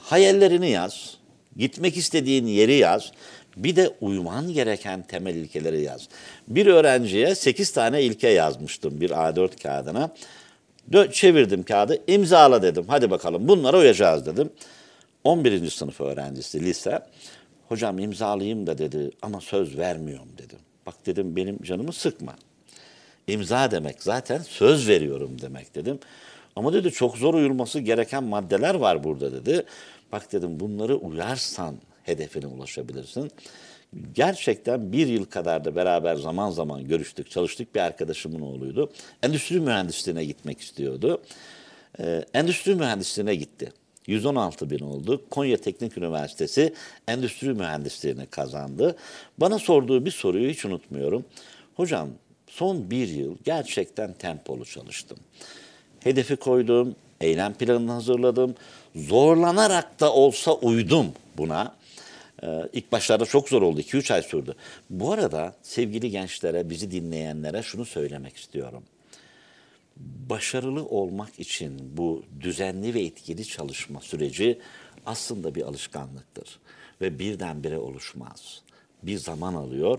hayallerini 0.00 0.70
yaz. 0.70 1.16
Gitmek 1.56 1.96
istediğin 1.96 2.46
yeri 2.46 2.74
yaz. 2.74 3.12
Bir 3.56 3.76
de 3.76 3.90
uyman 4.00 4.52
gereken 4.52 5.02
temel 5.02 5.34
ilkeleri 5.34 5.82
yaz. 5.82 6.08
Bir 6.48 6.66
öğrenciye 6.66 7.34
8 7.34 7.72
tane 7.72 8.02
ilke 8.02 8.28
yazmıştım 8.28 9.00
bir 9.00 9.10
A4 9.10 9.62
kağıdına. 9.62 10.10
Çevirdim 11.12 11.62
kağıdı, 11.62 12.02
imzala 12.06 12.62
dedim. 12.62 12.84
Hadi 12.88 13.10
bakalım 13.10 13.48
bunlara 13.48 13.78
uyacağız 13.78 14.26
dedim. 14.26 14.50
11. 15.24 15.70
sınıf 15.70 16.00
öğrencisi 16.00 16.64
lise. 16.64 17.00
Hocam 17.68 17.98
imzalayayım 17.98 18.66
da 18.66 18.78
dedi 18.78 19.10
ama 19.22 19.40
söz 19.40 19.78
vermiyorum 19.78 20.28
dedim. 20.38 20.58
Bak 20.86 20.94
dedim 21.06 21.36
benim 21.36 21.62
canımı 21.62 21.92
sıkma. 21.92 22.34
İmza 23.26 23.70
demek 23.70 24.02
zaten 24.02 24.38
söz 24.38 24.88
veriyorum 24.88 25.36
demek 25.40 25.74
dedim. 25.74 25.98
Ama 26.56 26.72
dedi 26.72 26.90
çok 26.92 27.16
zor 27.16 27.34
uyulması 27.34 27.80
gereken 27.80 28.24
maddeler 28.24 28.74
var 28.74 29.04
burada 29.04 29.32
dedi. 29.32 29.64
Bak 30.12 30.32
dedim 30.32 30.60
bunları 30.60 30.96
uyarsan 30.96 31.76
hedefine 32.02 32.46
ulaşabilirsin. 32.46 33.30
Gerçekten 34.14 34.92
bir 34.92 35.06
yıl 35.06 35.24
kadar 35.24 35.64
da 35.64 35.76
beraber 35.76 36.16
zaman 36.16 36.50
zaman 36.50 36.88
görüştük, 36.88 37.30
çalıştık. 37.30 37.74
Bir 37.74 37.80
arkadaşımın 37.80 38.40
oğluydu. 38.40 38.92
Endüstri 39.22 39.60
mühendisliğine 39.60 40.24
gitmek 40.24 40.60
istiyordu. 40.60 41.22
Ee, 42.00 42.24
endüstri 42.34 42.74
mühendisliğine 42.74 43.34
gitti. 43.34 43.72
116 44.06 44.70
bin 44.70 44.78
oldu. 44.78 45.22
Konya 45.30 45.56
Teknik 45.56 45.98
Üniversitesi 45.98 46.74
Endüstri 47.08 47.54
Mühendisliğini 47.54 48.26
kazandı. 48.26 48.96
Bana 49.38 49.58
sorduğu 49.58 50.04
bir 50.04 50.10
soruyu 50.10 50.50
hiç 50.50 50.64
unutmuyorum. 50.64 51.24
Hocam 51.76 52.08
son 52.46 52.90
bir 52.90 53.08
yıl 53.08 53.36
gerçekten 53.44 54.12
tempolu 54.12 54.64
çalıştım. 54.64 55.18
Hedefi 56.00 56.36
koydum, 56.36 56.96
eylem 57.20 57.54
planını 57.54 57.92
hazırladım. 57.92 58.54
Zorlanarak 58.96 60.00
da 60.00 60.12
olsa 60.12 60.52
uydum 60.52 61.06
buna. 61.38 61.77
Ee, 62.42 62.46
ilk 62.72 62.92
başlarda 62.92 63.26
çok 63.26 63.48
zor 63.48 63.62
oldu. 63.62 63.80
2-3 63.80 64.14
ay 64.14 64.22
sürdü. 64.22 64.54
Bu 64.90 65.12
arada 65.12 65.56
sevgili 65.62 66.10
gençlere, 66.10 66.70
bizi 66.70 66.90
dinleyenlere 66.90 67.62
şunu 67.62 67.84
söylemek 67.84 68.36
istiyorum 68.36 68.84
başarılı 70.30 70.84
olmak 70.84 71.40
için 71.40 71.96
bu 71.96 72.22
düzenli 72.40 72.94
ve 72.94 73.00
etkili 73.00 73.46
çalışma 73.46 74.00
süreci 74.00 74.58
aslında 75.06 75.54
bir 75.54 75.62
alışkanlıktır 75.62 76.58
ve 77.00 77.18
birdenbire 77.18 77.78
oluşmaz. 77.78 78.62
Bir 79.02 79.18
zaman 79.18 79.54
alıyor. 79.54 79.98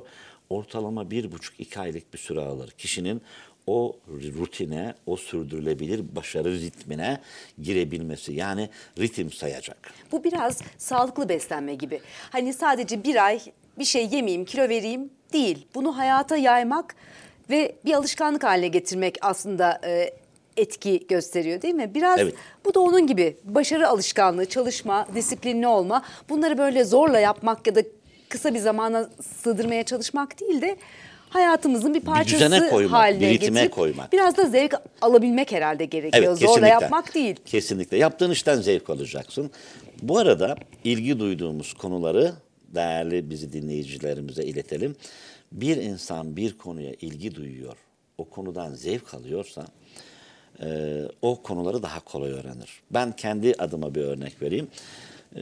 Ortalama 0.50 1.12
bir 1.12 1.32
buçuk 1.32 1.60
iki 1.60 1.80
aylık 1.80 2.14
bir 2.14 2.18
süre 2.18 2.42
alır. 2.42 2.72
Kişinin 2.72 3.22
o 3.70 3.96
rutine, 4.40 4.94
o 5.06 5.18
sürdürülebilir 5.18 6.16
başarı 6.16 6.52
ritmine 6.52 7.22
girebilmesi. 7.62 8.34
Yani 8.34 8.70
ritim 9.00 9.32
sayacak. 9.32 9.94
Bu 10.12 10.24
biraz 10.24 10.62
sağlıklı 10.78 11.30
beslenme 11.30 11.76
gibi. 11.76 12.02
Hani 12.30 12.54
sadece 12.54 13.04
bir 13.04 13.26
ay 13.26 13.40
bir 13.80 13.86
şey 13.86 14.08
yemeyeyim, 14.12 14.46
kilo 14.46 14.70
vereyim 14.70 15.10
değil. 15.34 15.68
Bunu 15.76 15.98
hayata 15.98 16.38
yaymak 16.38 16.96
ve 17.50 17.76
bir 17.86 17.94
alışkanlık 17.94 18.44
haline 18.44 18.68
getirmek 18.68 19.18
aslında 19.22 19.82
e, 19.86 20.14
etki 20.58 21.08
gösteriyor 21.08 21.62
değil 21.62 21.74
mi? 21.74 21.92
Biraz 21.96 22.20
Evet. 22.20 22.36
bu 22.66 22.74
da 22.74 22.80
onun 22.80 23.08
gibi 23.08 23.38
başarı 23.44 23.88
alışkanlığı, 23.88 24.46
çalışma, 24.46 25.08
disiplinli 25.16 25.68
olma. 25.68 26.04
Bunları 26.30 26.58
böyle 26.58 26.84
zorla 26.84 27.20
yapmak 27.20 27.68
ya 27.68 27.76
da 27.76 27.82
kısa 28.30 28.54
bir 28.54 28.60
zamana 28.60 29.10
sığdırmaya 29.22 29.84
çalışmak 29.84 30.40
değil 30.42 30.62
de 30.62 30.78
hayatımızın 31.30 31.94
bir 31.94 32.00
parçası 32.00 32.36
düzene 32.36 32.70
koymak, 32.70 32.94
haline 32.94 33.20
bir 33.22 33.34
ritme 33.34 33.48
getirip 33.48 33.72
koymak. 33.72 34.14
biraz 34.14 34.38
da 34.38 34.46
zevk 34.46 34.74
alabilmek 35.02 35.52
herhalde 35.52 35.86
gerekiyor. 35.86 36.24
Evet, 36.28 36.38
Zorla 36.40 36.68
yapmak 36.68 37.16
değil. 37.16 37.36
Kesinlikle. 37.46 37.98
Yaptığın 37.98 38.32
işten 38.32 38.62
zevk 38.62 38.90
alacaksın. 38.90 39.52
Bu 40.02 40.18
arada 40.18 40.56
ilgi 40.84 41.20
duyduğumuz 41.20 41.74
konuları 41.74 42.34
değerli 42.76 43.30
bizi 43.30 43.54
dinleyicilerimize 43.54 44.44
iletelim. 44.44 44.96
Bir 45.52 45.78
insan 45.78 46.36
bir 46.38 46.58
konuya 46.58 46.94
ilgi 47.02 47.36
duyuyor, 47.36 47.78
o 48.18 48.26
konudan 48.26 48.74
zevk 48.74 49.14
alıyorsa 49.14 49.66
e, 50.64 51.02
o 51.22 51.42
konuları 51.44 51.84
daha 51.84 52.00
kolay 52.00 52.32
öğrenir. 52.32 52.82
Ben 52.92 53.12
kendi 53.12 53.54
adıma 53.60 53.96
bir 53.96 54.02
örnek 54.02 54.42
vereyim. 54.42 54.68
E, 55.36 55.42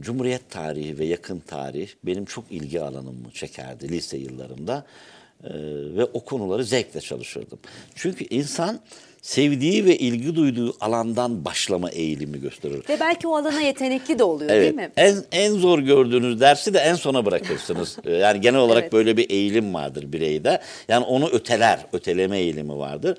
Cumhuriyet 0.00 0.50
tarihi 0.50 0.98
ve 0.98 1.04
yakın 1.04 1.38
tarih 1.38 1.88
benim 2.04 2.24
çok 2.24 2.44
ilgi 2.50 2.80
alanımı 2.80 3.30
çekerdi 3.34 3.88
lise 3.88 4.16
yıllarımda. 4.18 4.84
E, 5.44 5.50
ve 5.96 6.04
o 6.04 6.24
konuları 6.24 6.64
zevkle 6.64 7.00
çalışırdım. 7.00 7.58
Çünkü 7.94 8.24
insan 8.30 8.80
sevdiği 9.22 9.84
ve 9.84 9.96
ilgi 9.98 10.34
duyduğu 10.36 10.74
alandan 10.80 11.44
başlama 11.44 11.90
eğilimi 11.90 12.40
gösterir. 12.40 12.82
Ve 12.88 13.00
belki 13.00 13.28
o 13.28 13.36
alana 13.36 13.60
yetenekli 13.60 14.18
de 14.18 14.24
oluyor 14.24 14.50
Evet. 14.50 14.62
değil 14.62 14.74
mi? 14.74 14.92
En 14.96 15.16
en 15.32 15.52
zor 15.52 15.78
gördüğünüz 15.78 16.40
dersi 16.40 16.74
de 16.74 16.78
en 16.78 16.94
sona 16.94 17.26
bırakırsınız. 17.26 17.98
Ee, 18.04 18.10
yani 18.12 18.40
genel 18.40 18.60
olarak 18.60 18.82
Evet. 18.82 18.92
böyle 18.92 19.16
bir 19.16 19.30
eğilim 19.30 19.74
vardır 19.74 20.12
bireyde. 20.12 20.60
Yani 20.88 21.04
onu 21.04 21.28
öteler, 21.28 21.78
öteleme 21.92 22.38
eğilimi 22.38 22.78
vardır. 22.78 23.18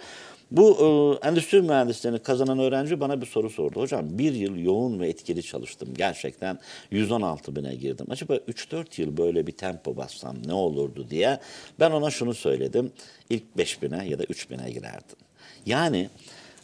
Bu 0.54 0.78
e, 1.24 1.28
endüstri 1.28 1.62
mühendisliğini 1.62 2.20
kazanan 2.20 2.60
öğrenci 2.60 3.00
bana 3.00 3.22
bir 3.22 3.26
soru 3.26 3.50
sordu. 3.50 3.82
Hocam 3.82 4.18
bir 4.18 4.34
yıl 4.34 4.58
yoğun 4.58 5.00
ve 5.00 5.10
etkili 5.10 5.44
çalıştım. 5.44 5.90
Gerçekten 5.98 6.60
116 6.92 7.56
bine 7.56 7.76
girdim. 7.76 8.06
Acaba 8.10 8.36
3-4 8.36 9.02
yıl 9.02 9.18
böyle 9.18 9.48
bir 9.48 9.52
tempo 9.52 9.98
bassam 9.98 10.36
ne 10.46 10.54
olurdu 10.54 11.08
diye. 11.10 11.40
Ben 11.80 11.92
ona 11.92 12.12
şunu 12.12 12.34
söyledim. 12.34 12.92
İlk 13.30 13.58
5 13.58 13.82
bine 13.82 14.08
ya 14.08 14.20
da 14.20 14.24
3 14.24 14.50
bine 14.50 14.72
girerdim. 14.72 15.18
Yani 15.66 16.10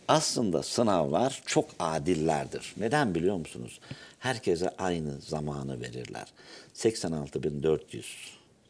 aslında 0.08 0.64
sınavlar 0.64 1.42
çok 1.46 1.66
adillerdir. 1.80 2.74
Neden 2.78 3.16
biliyor 3.16 3.36
musunuz? 3.36 3.80
Herkese 4.20 4.70
aynı 4.78 5.22
zamanı 5.22 5.82
verirler. 5.82 6.28
86.400 6.76 8.04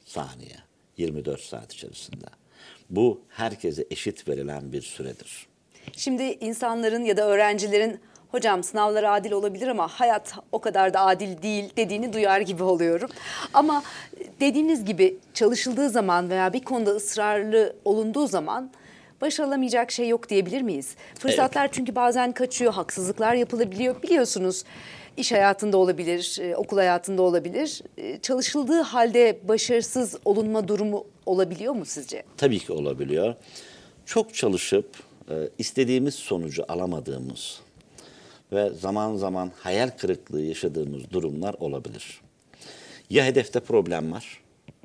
saniye, 0.05 0.55
24 0.97 1.41
saat 1.41 1.73
içerisinde. 1.73 2.25
Bu 2.89 3.21
herkese 3.29 3.85
eşit 3.91 4.27
verilen 4.27 4.71
bir 4.71 4.81
süredir. 4.81 5.47
Şimdi 5.97 6.23
insanların 6.23 7.03
ya 7.03 7.17
da 7.17 7.27
öğrencilerin 7.27 7.99
hocam 8.31 8.63
sınavlar 8.63 9.03
adil 9.03 9.31
olabilir 9.31 9.67
ama 9.67 9.87
hayat 9.87 10.35
o 10.51 10.61
kadar 10.61 10.93
da 10.93 11.01
adil 11.01 11.41
değil 11.41 11.69
dediğini 11.77 12.13
duyar 12.13 12.41
gibi 12.41 12.63
oluyorum. 12.63 13.09
Ama 13.53 13.83
dediğiniz 14.39 14.85
gibi 14.85 15.17
çalışıldığı 15.33 15.89
zaman 15.89 16.29
veya 16.29 16.53
bir 16.53 16.63
konuda 16.63 16.91
ısrarlı 16.91 17.75
olunduğu 17.85 18.27
zaman 18.27 18.71
başarılamayacak 19.21 19.91
şey 19.91 20.07
yok 20.07 20.29
diyebilir 20.29 20.61
miyiz? 20.61 20.95
Fırsatlar 21.19 21.71
çünkü 21.71 21.95
bazen 21.95 22.31
kaçıyor, 22.31 22.73
haksızlıklar 22.73 23.33
yapılabiliyor 23.33 24.03
biliyorsunuz. 24.03 24.63
İş 25.17 25.31
hayatında 25.31 25.77
olabilir, 25.77 26.37
e, 26.41 26.55
okul 26.55 26.77
hayatında 26.77 27.21
olabilir. 27.21 27.81
E, 27.97 28.19
Çalışıldığı 28.21 28.81
halde 28.81 29.39
başarısız 29.47 30.15
olunma 30.25 30.67
durumu 30.67 31.05
olabiliyor 31.25 31.73
mu 31.73 31.85
sizce? 31.85 32.23
Tabii 32.37 32.59
ki 32.59 32.71
olabiliyor. 32.73 33.35
Çok 34.05 34.33
çalışıp 34.35 34.89
e, 35.29 35.49
istediğimiz 35.57 36.15
sonucu 36.15 36.65
alamadığımız 36.67 37.59
ve 38.51 38.69
zaman 38.69 39.15
zaman 39.15 39.51
hayal 39.59 39.89
kırıklığı 39.89 40.41
yaşadığımız 40.41 41.11
durumlar 41.11 41.53
olabilir. 41.59 42.21
Ya 43.09 43.25
hedefte 43.25 43.59
problem 43.59 44.11
var, 44.11 44.41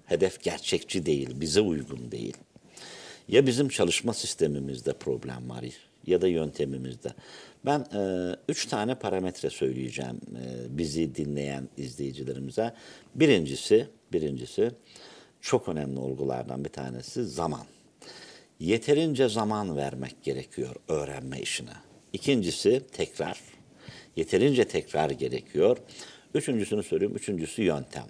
hedef 0.07 0.43
gerçekçi 0.43 1.07
değil, 1.07 1.41
bize 1.41 1.61
uygun 1.61 2.11
değil. 2.11 2.37
Ya 3.29 3.47
bizim 3.47 3.69
çalışma 3.69 4.15
sistemimizde 4.15 4.93
problem 4.93 5.51
var 5.51 5.63
ya 6.07 6.21
da 6.21 6.29
yöntemimizde. 6.29 7.15
Ben 7.67 7.87
e, 7.95 8.33
üç 8.49 8.67
tane 8.67 8.95
parametre 8.95 9.51
söyleyeceğim 9.51 10.21
e, 10.37 10.79
bizi 10.79 11.15
dinleyen 11.15 11.69
izleyicilerimize. 11.77 12.73
Birincisi, 13.15 13.87
birincisi 14.13 14.71
çok 15.41 15.69
önemli 15.69 15.99
olgulardan 15.99 16.65
bir 16.65 16.71
tanesi 16.71 17.25
zaman. 17.25 17.65
Yeterince 18.61 19.29
zaman 19.29 19.77
vermek 19.77 20.23
gerekiyor 20.23 20.75
öğrenme 20.89 21.41
işine. 21.41 21.75
İkincisi 22.13 22.83
tekrar. 22.93 23.41
Yeterince 24.17 24.65
tekrar 24.65 25.11
gerekiyor. 25.11 25.77
Üçüncüsünü 26.35 26.83
söyleyeyim. 26.83 27.17
Üçüncüsü 27.17 27.63
yöntem. 27.63 28.07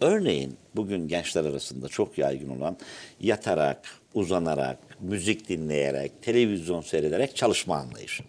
Örneğin 0.00 0.56
bugün 0.76 1.08
gençler 1.08 1.44
arasında 1.44 1.88
çok 1.88 2.18
yaygın 2.18 2.48
olan 2.48 2.76
yatarak, 3.20 3.88
uzanarak, 4.18 4.78
müzik 5.00 5.48
dinleyerek, 5.48 6.22
televizyon 6.22 6.80
seyrederek 6.80 7.36
çalışma 7.36 7.76
anlayışı. 7.76 8.24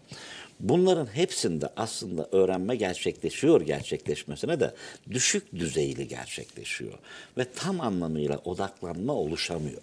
Bunların 0.59 1.05
hepsinde 1.05 1.69
aslında 1.75 2.27
öğrenme 2.31 2.75
gerçekleşiyor 2.75 3.61
gerçekleşmesine 3.61 4.59
de 4.59 4.73
düşük 5.11 5.55
düzeyli 5.55 6.07
gerçekleşiyor. 6.07 6.99
Ve 7.37 7.45
tam 7.55 7.81
anlamıyla 7.81 8.37
odaklanma 8.37 9.13
oluşamıyor. 9.13 9.81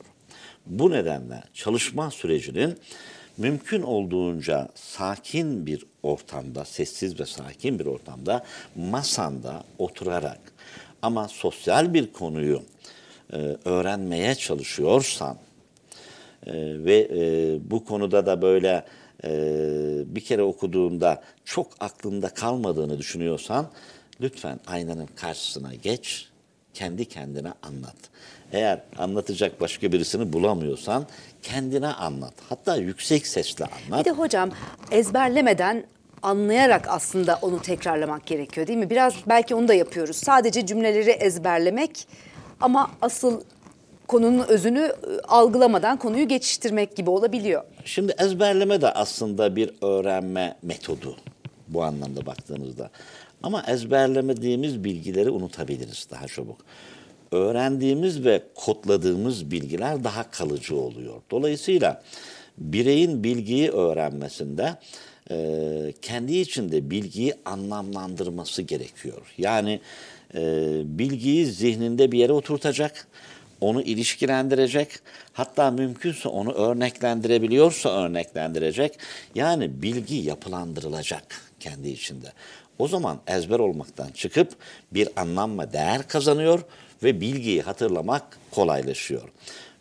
Bu 0.67 0.91
nedenle 0.91 1.43
çalışma 1.55 2.11
sürecinin 2.11 2.79
mümkün 3.37 3.83
olduğunca 3.83 4.69
sakin 4.75 5.67
bir 5.67 5.87
ortamda, 6.03 6.65
sessiz 6.65 7.21
ve 7.21 7.27
sakin 7.27 7.79
bir 7.79 7.87
ortamda, 7.87 8.45
masanda 8.77 9.65
oturarak 9.79 10.41
ama 11.03 11.29
sosyal 11.29 11.95
bir 11.95 12.13
konuyu 12.13 12.63
e, 13.33 13.37
öğrenmeye 13.65 14.35
çalışıyorsan 14.35 15.39
e, 16.47 16.53
ve 16.85 17.09
e, 17.15 17.71
bu 17.71 17.85
konuda 17.85 18.27
da 18.27 18.43
böyle 18.43 18.85
e, 19.25 19.31
bir 20.07 20.21
kere 20.21 20.43
okuduğunda 20.43 21.23
çok 21.45 21.67
aklında 21.81 22.29
kalmadığını 22.29 22.99
düşünüyorsan 22.99 23.67
lütfen 24.21 24.61
aynanın 24.67 25.09
karşısına 25.17 25.75
geç, 25.75 26.29
kendi 26.75 27.05
kendine 27.05 27.53
anlat. 27.63 27.97
Eğer 28.53 28.81
anlatacak 28.99 29.61
başka 29.61 29.93
birisini 29.93 30.33
bulamıyorsan 30.33 31.07
kendine 31.43 31.87
anlat. 31.87 32.35
Hatta 32.49 32.77
yüksek 32.77 33.27
sesle 33.27 33.65
anlat. 33.65 34.01
Bir 34.01 34.11
de 34.11 34.15
hocam 34.15 34.51
ezberlemeden 34.91 35.85
anlayarak 36.23 36.89
aslında 36.89 37.39
onu 37.43 37.63
tekrarlamak 37.63 38.27
gerekiyor 38.27 38.67
değil 38.67 38.79
mi? 38.79 38.91
Biraz 38.91 39.15
belki 39.27 39.55
onu 39.55 39.69
da 39.69 39.75
yapıyoruz. 39.75 40.17
Sadece 40.17 40.67
cümleleri 40.67 41.11
ezberlemek 41.11 42.09
ama 42.61 42.91
asıl 43.03 43.41
konunun 44.09 44.47
özünü 44.49 44.81
e, 44.81 45.21
algılamadan 45.29 45.99
konuyu 45.99 46.29
geçiştirmek 46.29 46.97
gibi 46.97 47.11
olabiliyor. 47.11 47.63
Şimdi 47.85 48.15
ezberleme 48.19 48.81
de 48.81 48.91
aslında 48.91 49.57
bir 49.57 49.71
öğrenme 49.83 50.57
metodu 50.63 51.17
bu 51.69 51.83
anlamda 51.83 52.27
baktığınızda. 52.27 52.91
Ama 53.43 53.65
ezberlemediğimiz 53.69 54.85
bilgileri 54.85 55.31
unutabiliriz 55.31 56.07
daha 56.11 56.27
çabuk. 56.27 56.57
Öğrendiğimiz 57.33 58.25
ve 58.25 58.43
kodladığımız 58.55 59.51
bilgiler 59.51 60.05
daha 60.05 60.31
kalıcı 60.31 60.77
oluyor. 60.77 61.15
Dolayısıyla 61.31 62.03
bireyin 62.59 63.25
bilgiyi 63.25 63.71
öğrenmesinde 63.71 64.75
e, 65.31 65.37
kendi 66.03 66.37
içinde 66.37 66.91
bilgiyi 66.91 67.35
anlamlandırması 67.45 68.63
gerekiyor. 68.63 69.35
Yani 69.39 69.81
e, 70.35 70.41
bilgiyi 70.85 71.47
zihninde 71.47 72.13
bir 72.13 72.19
yere 72.19 72.33
oturtacak, 72.33 73.07
onu 73.61 73.83
ilişkilendirecek, 73.83 74.89
hatta 75.33 75.71
mümkünse 75.71 76.29
onu 76.29 76.53
örneklendirebiliyorsa 76.53 78.03
örneklendirecek. 78.03 78.99
Yani 79.35 79.83
bilgi 79.83 80.17
yapılandırılacak 80.17 81.43
kendi 81.61 81.89
içinde. 81.89 82.33
O 82.79 82.89
zaman 82.89 83.21
ezber 83.27 83.59
olmaktan 83.59 84.09
çıkıp 84.09 84.53
bir 84.93 85.09
anlam 85.17 85.59
ve 85.59 85.73
değer 85.73 86.09
kazanıyor 86.09 86.63
ve 87.03 87.21
bilgiyi 87.21 87.63
hatırlamak 87.63 88.39
kolaylaşıyor. 88.51 89.29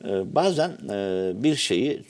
Ee, 0.04 0.36
bazen 0.36 0.70
e, 0.90 1.32
bir 1.44 1.56
şeyi 1.56 2.04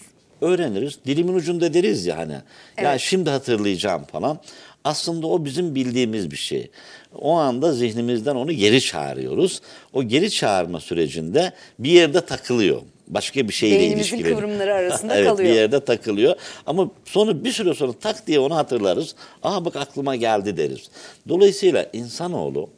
öğreniriz, 0.46 1.00
dilimin 1.06 1.34
ucunda 1.34 1.74
deriz 1.74 2.06
ya 2.06 2.18
hani. 2.18 2.38
Evet. 2.78 2.86
Ya 2.86 2.98
şimdi 2.98 3.30
hatırlayacağım 3.30 4.04
falan. 4.04 4.40
Aslında 4.84 5.28
o 5.28 5.46
bizim 5.46 5.76
bildiğimiz 5.76 6.32
bir 6.32 6.38
şey. 6.38 6.72
O 7.16 7.34
anda 7.34 7.74
zihnimizden 7.74 8.36
onu 8.36 8.52
geri 8.52 8.82
çağırıyoruz. 8.82 9.62
O 9.94 10.04
geri 10.04 10.32
çağırma 10.32 10.80
sürecinde 10.80 11.54
bir 11.80 11.90
yerde 11.90 12.22
takılıyor. 12.22 12.82
Başka 13.08 13.48
bir 13.48 13.54
şeyle 13.54 13.80
Beynimizin 13.80 13.98
ilişkileniyor. 13.98 14.38
kıvrımları 14.38 14.74
arasında 14.74 15.16
evet, 15.18 15.28
kalıyor. 15.28 15.50
bir 15.50 15.56
yerde 15.56 15.86
takılıyor. 15.86 16.36
Ama 16.66 16.90
sonra 17.06 17.44
bir 17.44 17.52
süre 17.52 17.74
sonra 17.74 17.94
tak 17.94 18.28
diye 18.28 18.40
onu 18.40 18.56
hatırlarız. 18.56 19.16
Aa 19.44 19.66
bak 19.66 19.76
aklıma 19.76 20.16
geldi 20.16 20.58
deriz. 20.58 20.90
Dolayısıyla 21.30 21.90
insanoğlu 21.94 22.70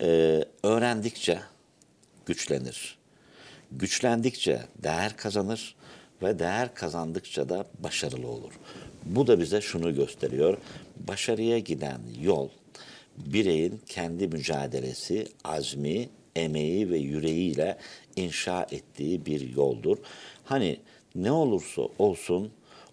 e, 0.00 0.40
öğrendikçe 0.62 1.38
güçlenir. 2.26 2.98
Güçlendikçe 3.72 4.60
değer 4.82 5.16
kazanır 5.16 5.74
ve 6.22 6.38
değer 6.38 6.74
kazandıkça 6.74 7.48
da 7.48 7.66
başarılı 7.78 8.28
olur. 8.28 8.52
Bu 9.06 9.26
da 9.26 9.40
bize 9.40 9.60
şunu 9.60 9.94
gösteriyor. 9.94 10.58
Başarıya 10.96 11.58
giden 11.58 12.00
yol 12.20 12.48
bireyin 13.16 13.80
kendi 13.86 14.28
mücadelesi, 14.28 15.26
azmi, 15.44 16.08
emeği 16.36 16.90
ve 16.90 16.98
yüreğiyle 16.98 17.76
inşa 18.16 18.66
ettiği 18.70 19.26
bir 19.26 19.54
yoldur. 19.54 19.98
Hani 20.44 20.78
ne 21.14 21.32
olursa 21.32 21.82
olsun 21.98 22.50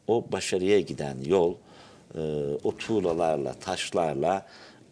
o 0.08 0.26
başarıya 0.32 0.80
giden 0.80 1.18
yol 1.26 1.56
e, 2.16 2.20
o 2.64 2.78
tuğlalarla, 2.78 3.54
taşlarla 3.54 4.46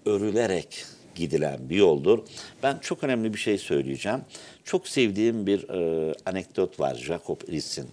örülerek 0.06 0.86
gidilen 1.16 1.70
bir 1.70 1.76
yoldur. 1.76 2.20
Ben 2.64 2.78
çok 2.78 3.04
önemli 3.04 3.34
bir 3.34 3.40
şey 3.40 3.58
söyleyeceğim. 3.58 4.22
Çok 4.64 4.88
sevdiğim 4.88 5.48
bir 5.48 5.70
e, 5.70 6.14
anekdot 6.26 6.80
var 6.80 6.96
Jacob 6.96 7.50
Riis'in. 7.50 7.88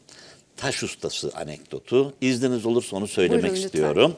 Taş 0.57 0.83
ustası 0.83 1.33
anekdotu. 1.35 2.15
İzniniz 2.21 2.67
olursa 2.67 2.97
onu 2.97 3.07
söylemek 3.07 3.43
Buyurun, 3.43 3.57
istiyorum. 3.57 4.17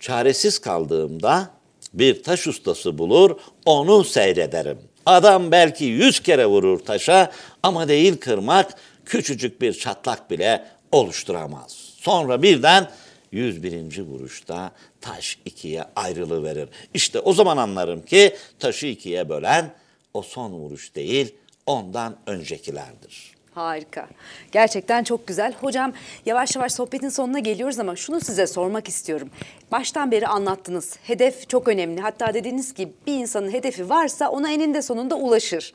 Çaresiz 0.00 0.58
kaldığımda 0.58 1.50
bir 1.94 2.22
taş 2.22 2.46
ustası 2.46 2.98
bulur, 2.98 3.36
onu 3.64 4.04
seyrederim. 4.04 4.78
Adam 5.06 5.52
belki 5.52 5.84
yüz 5.84 6.20
kere 6.20 6.46
vurur 6.46 6.78
taşa 6.78 7.32
ama 7.62 7.88
değil 7.88 8.16
kırmak 8.16 8.74
küçücük 9.04 9.60
bir 9.60 9.72
çatlak 9.72 10.30
bile 10.30 10.64
oluşturamaz. 10.92 11.72
Sonra 11.96 12.42
birden 12.42 12.90
101. 13.32 13.98
vuruşta 14.02 14.72
taş 15.00 15.38
ikiye 15.44 15.84
ayrılıverir. 15.96 16.68
İşte 16.94 17.20
o 17.20 17.32
zaman 17.32 17.56
anlarım 17.56 18.02
ki 18.02 18.36
taşı 18.58 18.86
ikiye 18.86 19.28
bölen 19.28 19.74
o 20.14 20.22
son 20.22 20.52
vuruş 20.52 20.94
değil 20.94 21.34
ondan 21.66 22.16
öncekilerdir. 22.26 23.37
Harika. 23.58 24.08
Gerçekten 24.52 25.04
çok 25.04 25.26
güzel. 25.26 25.54
Hocam 25.60 25.92
yavaş 26.26 26.56
yavaş 26.56 26.72
sohbetin 26.72 27.08
sonuna 27.08 27.38
geliyoruz 27.38 27.78
ama 27.78 27.96
şunu 27.96 28.20
size 28.20 28.46
sormak 28.46 28.88
istiyorum. 28.88 29.30
Baştan 29.72 30.10
beri 30.10 30.26
anlattınız. 30.26 30.96
Hedef 31.02 31.48
çok 31.48 31.68
önemli. 31.68 32.00
Hatta 32.00 32.34
dediğiniz 32.34 32.74
gibi 32.74 32.92
bir 33.06 33.14
insanın 33.14 33.52
hedefi 33.52 33.88
varsa 33.88 34.28
ona 34.28 34.50
eninde 34.50 34.82
sonunda 34.82 35.14
ulaşır. 35.16 35.72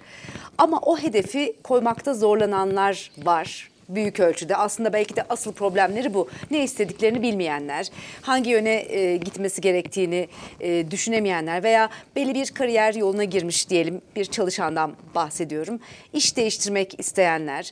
Ama 0.57 0.79
o 0.79 0.97
hedefi 0.97 1.55
koymakta 1.63 2.13
zorlananlar 2.13 3.11
var 3.17 3.72
büyük 3.89 4.19
ölçüde. 4.19 4.55
Aslında 4.55 4.93
belki 4.93 5.15
de 5.15 5.23
asıl 5.29 5.53
problemleri 5.53 6.13
bu. 6.13 6.29
Ne 6.51 6.63
istediklerini 6.63 7.21
bilmeyenler, 7.21 7.87
hangi 8.21 8.49
yöne 8.49 8.73
e, 8.73 9.17
gitmesi 9.17 9.61
gerektiğini 9.61 10.27
e, 10.59 10.91
düşünemeyenler 10.91 11.63
veya 11.63 11.89
belli 12.15 12.33
bir 12.33 12.51
kariyer 12.51 12.93
yoluna 12.93 13.23
girmiş 13.23 13.69
diyelim 13.69 14.01
bir 14.15 14.25
çalışandan 14.25 14.93
bahsediyorum. 15.15 15.79
İş 16.13 16.37
değiştirmek 16.37 16.99
isteyenler. 16.99 17.71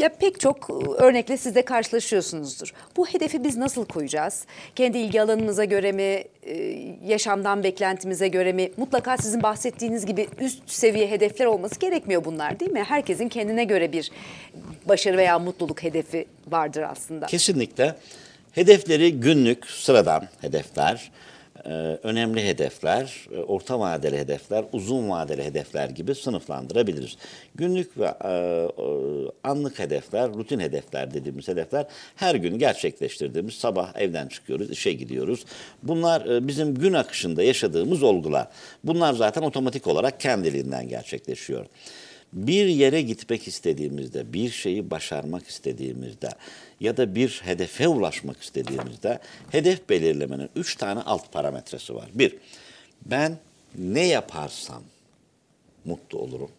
Ya 0.00 0.08
pek 0.08 0.40
çok 0.40 0.70
örnekle 0.98 1.36
siz 1.36 1.54
de 1.54 1.62
karşılaşıyorsunuzdur. 1.62 2.72
Bu 2.96 3.06
hedefi 3.06 3.44
biz 3.44 3.56
nasıl 3.56 3.84
koyacağız? 3.84 4.44
Kendi 4.76 4.98
ilgi 4.98 5.22
alanımıza 5.22 5.64
göre 5.64 5.92
mi, 5.92 6.24
e, 6.42 6.54
yaşamdan 7.06 7.64
beklentimize 7.64 8.28
göre 8.28 8.52
mi? 8.52 8.70
Mutlaka 8.76 9.16
sizin 9.16 9.42
bahsettiğiniz 9.42 10.06
gibi 10.06 10.28
üst 10.40 10.70
seviye 10.70 11.10
hedefler 11.10 11.46
olması 11.46 11.80
gerekmiyor 11.80 12.24
bunlar 12.24 12.60
değil 12.60 12.72
mi? 12.72 12.82
Herkesin 12.88 13.28
kendine 13.28 13.64
göre 13.64 13.92
bir 13.92 14.10
başarı 14.88 15.16
veya 15.16 15.38
mutluluk 15.38 15.82
hedefi 15.82 16.26
vardır 16.48 16.82
aslında. 16.82 17.26
Kesinlikle. 17.26 17.94
Hedefleri 18.52 19.20
günlük, 19.20 19.66
sıradan 19.66 20.28
hedefler 20.40 21.10
önemli 22.02 22.44
hedefler, 22.44 23.26
e, 23.32 23.38
orta 23.38 23.80
vadeli 23.80 24.18
hedefler, 24.18 24.64
uzun 24.72 25.10
vadeli 25.10 25.44
hedefler 25.44 25.88
gibi 25.88 26.14
sınıflandırabiliriz. 26.14 27.16
Günlük 27.54 27.98
ve 27.98 28.14
e, 28.24 28.32
anlık 29.44 29.78
hedefler, 29.78 30.34
rutin 30.34 30.60
hedefler 30.60 31.14
dediğimiz 31.14 31.48
hedefler 31.48 31.86
her 32.16 32.34
gün 32.34 32.58
gerçekleştirdiğimiz 32.58 33.54
sabah 33.54 33.96
evden 33.96 34.28
çıkıyoruz, 34.28 34.70
işe 34.70 34.92
gidiyoruz. 34.92 35.44
Bunlar 35.82 36.48
bizim 36.48 36.74
gün 36.74 36.92
akışında 36.92 37.42
yaşadığımız 37.42 38.02
olgular. 38.02 38.48
Bunlar 38.84 39.12
zaten 39.12 39.42
otomatik 39.42 39.86
olarak 39.86 40.20
kendiliğinden 40.20 40.88
gerçekleşiyor 40.88 41.66
bir 42.32 42.66
yere 42.66 43.02
gitmek 43.02 43.48
istediğimizde, 43.48 44.32
bir 44.32 44.50
şeyi 44.50 44.90
başarmak 44.90 45.48
istediğimizde 45.48 46.28
ya 46.80 46.96
da 46.96 47.14
bir 47.14 47.40
hedefe 47.44 47.88
ulaşmak 47.88 48.42
istediğimizde 48.42 49.18
hedef 49.50 49.88
belirlemenin 49.88 50.50
üç 50.56 50.76
tane 50.76 51.00
alt 51.00 51.32
parametresi 51.32 51.94
var. 51.94 52.10
Bir, 52.14 52.36
ben 53.06 53.38
ne 53.78 54.06
yaparsam 54.06 54.82
mutlu 55.84 56.18
olurum. 56.18 56.50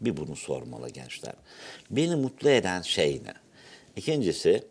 Bir 0.00 0.16
bunu 0.16 0.36
sormalı 0.36 0.88
gençler. 0.88 1.34
Beni 1.90 2.16
mutlu 2.16 2.50
eden 2.50 2.82
şey 2.82 3.20
ne? 3.24 3.34
İkincisi, 3.96 4.64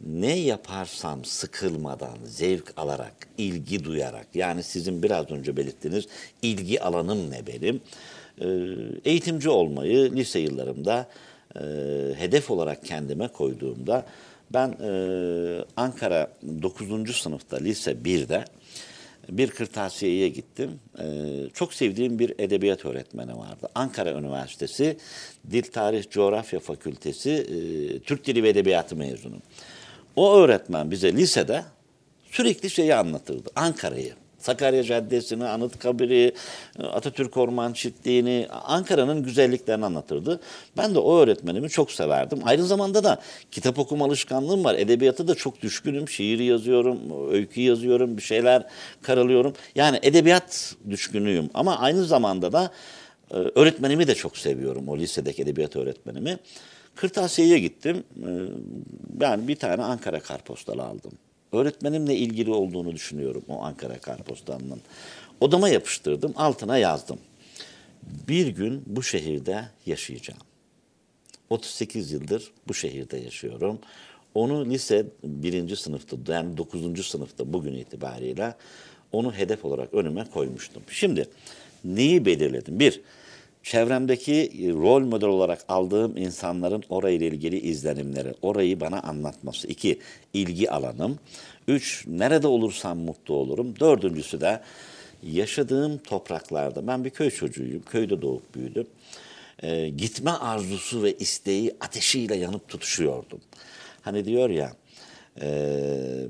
ne 0.00 0.38
yaparsam 0.38 1.24
sıkılmadan, 1.24 2.18
zevk 2.26 2.72
alarak, 2.76 3.28
ilgi 3.38 3.84
duyarak, 3.84 4.26
yani 4.34 4.62
sizin 4.62 5.02
biraz 5.02 5.30
önce 5.30 5.56
belirttiğiniz 5.56 6.06
ilgi 6.42 6.82
alanım 6.82 7.30
ne 7.30 7.46
benim? 7.46 7.80
Ee, 8.40 8.46
eğitimci 9.04 9.50
olmayı 9.50 10.12
lise 10.12 10.38
yıllarımda 10.38 11.06
e, 11.56 11.60
hedef 12.16 12.50
olarak 12.50 12.84
kendime 12.84 13.28
koyduğumda 13.28 14.06
ben 14.50 14.68
e, 14.68 14.90
Ankara 15.76 16.30
9. 16.62 17.16
sınıfta, 17.16 17.56
lise 17.56 17.92
1'de 17.92 18.44
bir 19.28 19.50
kırtasiyeye 19.50 20.28
gittim. 20.28 20.80
Ee, 20.98 21.04
çok 21.54 21.74
sevdiğim 21.74 22.18
bir 22.18 22.34
edebiyat 22.38 22.84
öğretmeni 22.84 23.36
vardı. 23.36 23.68
Ankara 23.74 24.12
Üniversitesi 24.12 24.96
Dil 25.50 25.62
Tarih 25.62 26.10
Coğrafya 26.10 26.60
Fakültesi 26.60 27.30
e, 27.30 27.98
Türk 27.98 28.26
Dili 28.26 28.42
ve 28.42 28.48
Edebiyatı 28.48 28.96
mezunu. 28.96 29.36
O 30.16 30.36
öğretmen 30.36 30.90
bize 30.90 31.12
lisede 31.12 31.64
sürekli 32.30 32.70
şeyi 32.70 32.94
anlatırdı. 32.94 33.50
Ankara'yı. 33.56 34.12
Sakarya 34.44 34.82
Caddesi'ni, 34.84 35.44
Anıtkabir'i, 35.44 36.32
Atatürk 36.78 37.36
Orman 37.36 37.72
Çiftliği'ni, 37.72 38.46
Ankara'nın 38.50 39.22
güzelliklerini 39.22 39.84
anlatırdı. 39.84 40.40
Ben 40.76 40.94
de 40.94 40.98
o 40.98 41.18
öğretmenimi 41.18 41.70
çok 41.70 41.90
severdim. 41.90 42.38
Aynı 42.44 42.66
zamanda 42.66 43.04
da 43.04 43.20
kitap 43.50 43.78
okuma 43.78 44.04
alışkanlığım 44.04 44.64
var. 44.64 44.74
Edebiyata 44.74 45.28
da 45.28 45.34
çok 45.34 45.62
düşkünüm. 45.62 46.08
Şiir 46.08 46.38
yazıyorum, 46.38 46.98
öykü 47.32 47.60
yazıyorum, 47.60 48.16
bir 48.16 48.22
şeyler 48.22 48.66
karalıyorum. 49.02 49.54
Yani 49.74 49.98
edebiyat 50.02 50.74
düşkünüyüm 50.90 51.50
ama 51.54 51.78
aynı 51.78 52.04
zamanda 52.04 52.52
da 52.52 52.70
e, 53.30 53.34
öğretmenimi 53.34 54.06
de 54.06 54.14
çok 54.14 54.36
seviyorum. 54.36 54.88
O 54.88 54.98
lisedeki 54.98 55.42
edebiyat 55.42 55.76
öğretmenimi. 55.76 56.38
Kırtasiye'ye 56.94 57.58
gittim. 57.58 58.04
E, 58.16 58.30
ben 59.10 59.48
bir 59.48 59.56
tane 59.56 59.82
Ankara 59.82 60.20
kartpostalı 60.20 60.82
aldım 60.82 61.12
öğretmenimle 61.54 62.14
ilgili 62.16 62.50
olduğunu 62.50 62.92
düşünüyorum 62.92 63.42
o 63.48 63.62
Ankara 63.62 63.98
kartpostalının. 63.98 64.80
Odama 65.40 65.68
yapıştırdım, 65.68 66.32
altına 66.36 66.78
yazdım. 66.78 67.18
Bir 68.28 68.46
gün 68.46 68.82
bu 68.86 69.02
şehirde 69.02 69.64
yaşayacağım. 69.86 70.40
38 71.50 72.12
yıldır 72.12 72.52
bu 72.68 72.74
şehirde 72.74 73.16
yaşıyorum. 73.16 73.78
Onu 74.34 74.66
lise 74.66 75.06
birinci 75.24 75.76
sınıfta 75.76 76.32
yani 76.32 76.56
dokuzuncu 76.56 77.02
sınıfta 77.02 77.52
bugün 77.52 77.74
itibariyle 77.74 78.54
onu 79.12 79.32
hedef 79.32 79.64
olarak 79.64 79.94
önüme 79.94 80.24
koymuştum. 80.34 80.82
Şimdi 80.90 81.28
neyi 81.84 82.24
belirledim? 82.24 82.80
Bir, 82.80 83.00
çevremdeki 83.64 84.50
rol 84.72 85.00
model 85.00 85.28
olarak 85.28 85.64
aldığım 85.68 86.16
insanların 86.16 86.82
orayla 86.88 87.26
ilgili 87.26 87.60
izlenimleri, 87.60 88.34
orayı 88.42 88.80
bana 88.80 89.00
anlatması. 89.00 89.68
İki, 89.68 89.98
ilgi 90.34 90.70
alanım. 90.70 91.18
Üç, 91.68 92.04
nerede 92.06 92.46
olursam 92.46 92.98
mutlu 92.98 93.34
olurum. 93.34 93.80
Dördüncüsü 93.80 94.40
de 94.40 94.60
yaşadığım 95.22 95.98
topraklarda, 95.98 96.86
ben 96.86 97.04
bir 97.04 97.10
köy 97.10 97.30
çocuğuyum, 97.30 97.82
köyde 97.82 98.22
doğup 98.22 98.54
büyüdüm. 98.54 98.86
Ee, 99.62 99.88
gitme 99.88 100.30
arzusu 100.30 101.02
ve 101.02 101.12
isteği 101.12 101.74
ateşiyle 101.80 102.36
yanıp 102.36 102.68
tutuşuyordum. 102.68 103.40
Hani 104.02 104.24
diyor 104.24 104.50
ya, 104.50 104.72
e, 105.40 105.48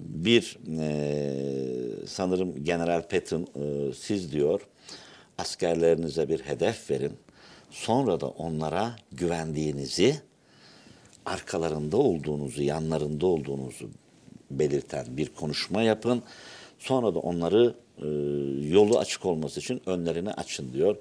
bir 0.01 0.59
e, 0.81 2.07
sanırım 2.07 2.64
General 2.64 3.03
Patton 3.09 3.42
e, 3.42 3.92
siz 3.94 4.33
diyor 4.33 4.61
askerlerinize 5.38 6.29
bir 6.29 6.40
hedef 6.40 6.90
verin. 6.90 7.12
Sonra 7.75 8.21
da 8.21 8.27
onlara 8.27 8.97
güvendiğinizi, 9.13 10.21
arkalarında 11.27 11.97
olduğunuzu, 11.97 12.63
yanlarında 12.63 13.27
olduğunuzu 13.27 13.91
belirten 14.51 15.07
bir 15.17 15.29
konuşma 15.29 15.83
yapın. 15.83 16.23
Sonra 16.79 17.15
da 17.15 17.19
onları 17.19 17.75
e, 17.99 18.07
yolu 18.69 18.99
açık 18.99 19.27
olması 19.27 19.61
için 19.61 19.83
önlerini 19.87 20.33
açın 20.33 20.73
diyor. 20.73 20.97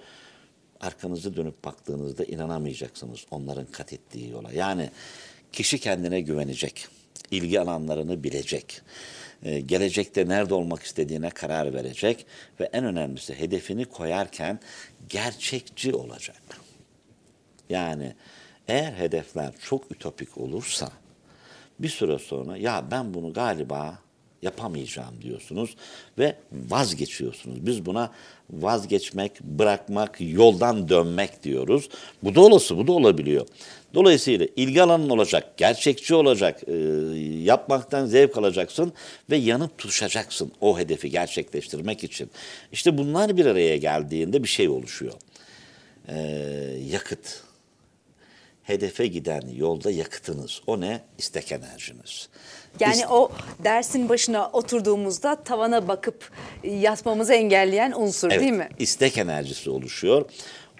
Arkanızı 0.79 1.35
dönüp 1.35 1.65
baktığınızda 1.65 2.23
inanamayacaksınız 2.23 3.25
onların 3.31 3.65
kat 3.65 3.93
ettiği 3.93 4.29
yola. 4.29 4.51
Yani 4.51 4.89
kişi 5.51 5.79
kendine 5.79 6.21
güvenecek, 6.21 6.87
ilgi 7.31 7.59
alanlarını 7.59 8.23
bilecek, 8.23 8.81
e, 9.43 9.59
gelecekte 9.59 10.27
nerede 10.27 10.53
olmak 10.53 10.83
istediğine 10.83 11.29
karar 11.29 11.73
verecek 11.73 12.25
ve 12.59 12.69
en 12.73 12.85
önemlisi 12.85 13.39
hedefini 13.39 13.85
koyarken 13.85 14.59
gerçekçi 15.09 15.95
olacak. 15.95 16.62
Yani 17.69 18.13
eğer 18.67 18.93
hedefler 18.93 19.53
çok 19.61 19.91
ütopik 19.91 20.37
olursa 20.37 20.89
bir 21.79 21.89
süre 21.89 22.19
sonra 22.19 22.57
ya 22.57 22.83
ben 22.91 23.13
bunu 23.13 23.33
galiba 23.33 24.03
yapamayacağım 24.43 25.21
diyorsunuz 25.21 25.75
ve 26.17 26.35
vazgeçiyorsunuz. 26.51 27.65
Biz 27.65 27.85
buna 27.85 28.11
vazgeçmek, 28.49 29.41
bırakmak, 29.41 30.17
yoldan 30.19 30.89
dönmek 30.89 31.43
diyoruz. 31.43 31.89
Bu 32.23 32.35
da 32.35 32.41
olası, 32.41 32.77
bu 32.77 32.87
da 32.87 32.91
olabiliyor. 32.91 33.47
Dolayısıyla 33.93 34.47
ilgi 34.55 34.83
alanın 34.83 35.09
olacak, 35.09 35.57
gerçekçi 35.57 36.15
olacak, 36.15 36.61
e, 36.67 36.73
yapmaktan 37.43 38.05
zevk 38.05 38.37
alacaksın 38.37 38.93
ve 39.29 39.37
yanıp 39.37 39.77
tutuşacaksın 39.77 40.51
o 40.61 40.79
hedefi 40.79 41.09
gerçekleştirmek 41.09 42.03
için. 42.03 42.29
İşte 42.71 42.97
bunlar 42.97 43.37
bir 43.37 43.45
araya 43.45 43.77
geldiğinde 43.77 44.43
bir 44.43 44.49
şey 44.49 44.69
oluşuyor. 44.69 45.13
E, 46.07 46.17
yakıt 46.91 47.43
hedefe 48.63 49.07
giden 49.07 49.41
yolda 49.55 49.91
yakıtınız. 49.91 50.61
O 50.67 50.81
ne? 50.81 51.01
İstek 51.17 51.51
enerjiniz. 51.51 52.29
Yani 52.79 52.95
İst- 52.95 53.11
o 53.11 53.31
dersin 53.63 54.09
başına 54.09 54.49
oturduğumuzda 54.49 55.43
tavana 55.43 55.87
bakıp 55.87 56.31
yatmamızı 56.63 57.33
engelleyen 57.33 57.91
unsur 57.91 58.31
Evet, 58.31 58.41
değil 58.41 58.51
mi? 58.51 58.69
istek 58.79 59.17
enerjisi 59.17 59.69
oluşuyor. 59.69 60.29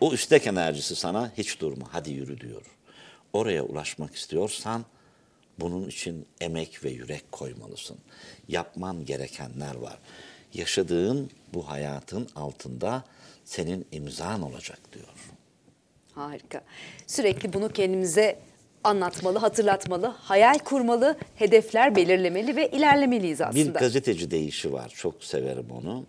O 0.01 0.13
istek 0.13 0.47
enerjisi 0.47 0.95
sana 0.95 1.31
hiç 1.37 1.59
durma, 1.61 1.85
hadi 1.91 2.11
yürü 2.11 2.39
diyor. 2.41 2.61
Oraya 3.33 3.63
ulaşmak 3.63 4.15
istiyorsan 4.15 4.85
bunun 5.59 5.87
için 5.89 6.25
emek 6.41 6.83
ve 6.83 6.89
yürek 6.89 7.31
koymalısın. 7.31 7.97
Yapman 8.47 9.05
gerekenler 9.05 9.75
var. 9.75 9.97
Yaşadığın 10.53 11.31
bu 11.53 11.69
hayatın 11.69 12.29
altında 12.35 13.03
senin 13.45 13.85
imzan 13.91 14.41
olacak. 14.41 14.79
Harika. 16.15 16.61
Sürekli 17.07 17.53
bunu 17.53 17.69
kendimize 17.69 18.39
anlatmalı, 18.83 19.37
hatırlatmalı, 19.37 20.07
hayal 20.07 20.59
kurmalı, 20.59 21.17
hedefler 21.35 21.95
belirlemeli 21.95 22.55
ve 22.55 22.69
ilerlemeliyiz 22.69 23.39
Bir 23.39 23.45
aslında. 23.45 23.79
gazeteci 23.79 24.31
deyişi 24.31 24.73
var. 24.73 24.89
Çok 24.95 25.23
severim 25.23 25.67
onu. 25.71 26.05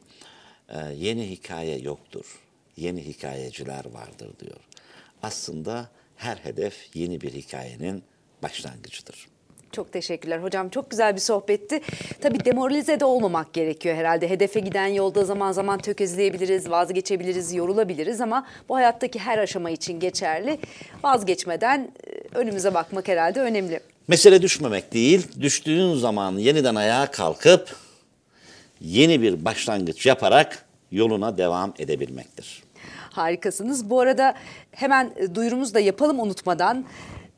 Ee, 0.68 0.78
yeni 0.96 1.30
hikaye 1.30 1.78
yoktur. 1.78 2.38
Yeni 2.76 3.06
hikayeciler 3.06 3.84
vardır 3.92 4.30
diyor. 4.40 4.60
Aslında 5.22 5.88
her 6.16 6.36
hedef 6.36 6.96
yeni 6.96 7.20
bir 7.20 7.32
hikayenin 7.32 8.02
başlangıcıdır. 8.42 9.28
Çok 9.74 9.92
teşekkürler 9.92 10.38
hocam. 10.38 10.68
Çok 10.68 10.90
güzel 10.90 11.14
bir 11.14 11.20
sohbetti. 11.20 11.80
Tabii 12.20 12.44
demoralize 12.44 13.00
de 13.00 13.04
olmamak 13.04 13.52
gerekiyor 13.52 13.96
herhalde. 13.96 14.30
Hedefe 14.30 14.60
giden 14.60 14.86
yolda 14.86 15.24
zaman 15.24 15.52
zaman 15.52 15.78
tökezleyebiliriz, 15.78 16.70
vazgeçebiliriz, 16.70 17.54
yorulabiliriz 17.54 18.20
ama 18.20 18.46
bu 18.68 18.74
hayattaki 18.76 19.18
her 19.18 19.38
aşama 19.38 19.70
için 19.70 20.00
geçerli. 20.00 20.58
Vazgeçmeden 21.04 21.90
e, 22.06 22.38
önümüze 22.38 22.74
bakmak 22.74 23.08
herhalde 23.08 23.40
önemli. 23.40 23.80
Mesele 24.08 24.42
düşmemek 24.42 24.92
değil, 24.92 25.26
düştüğün 25.40 25.94
zaman 25.94 26.38
yeniden 26.38 26.74
ayağa 26.74 27.10
kalkıp 27.10 27.76
yeni 28.80 29.22
bir 29.22 29.44
başlangıç 29.44 30.06
yaparak 30.06 30.64
yoluna 30.92 31.38
devam 31.38 31.74
edebilmektir. 31.78 32.62
Harikasınız. 33.10 33.90
Bu 33.90 34.00
arada 34.00 34.34
hemen 34.70 35.12
e, 35.16 35.34
duyurumuzu 35.34 35.74
da 35.74 35.80
yapalım 35.80 36.20
unutmadan. 36.20 36.84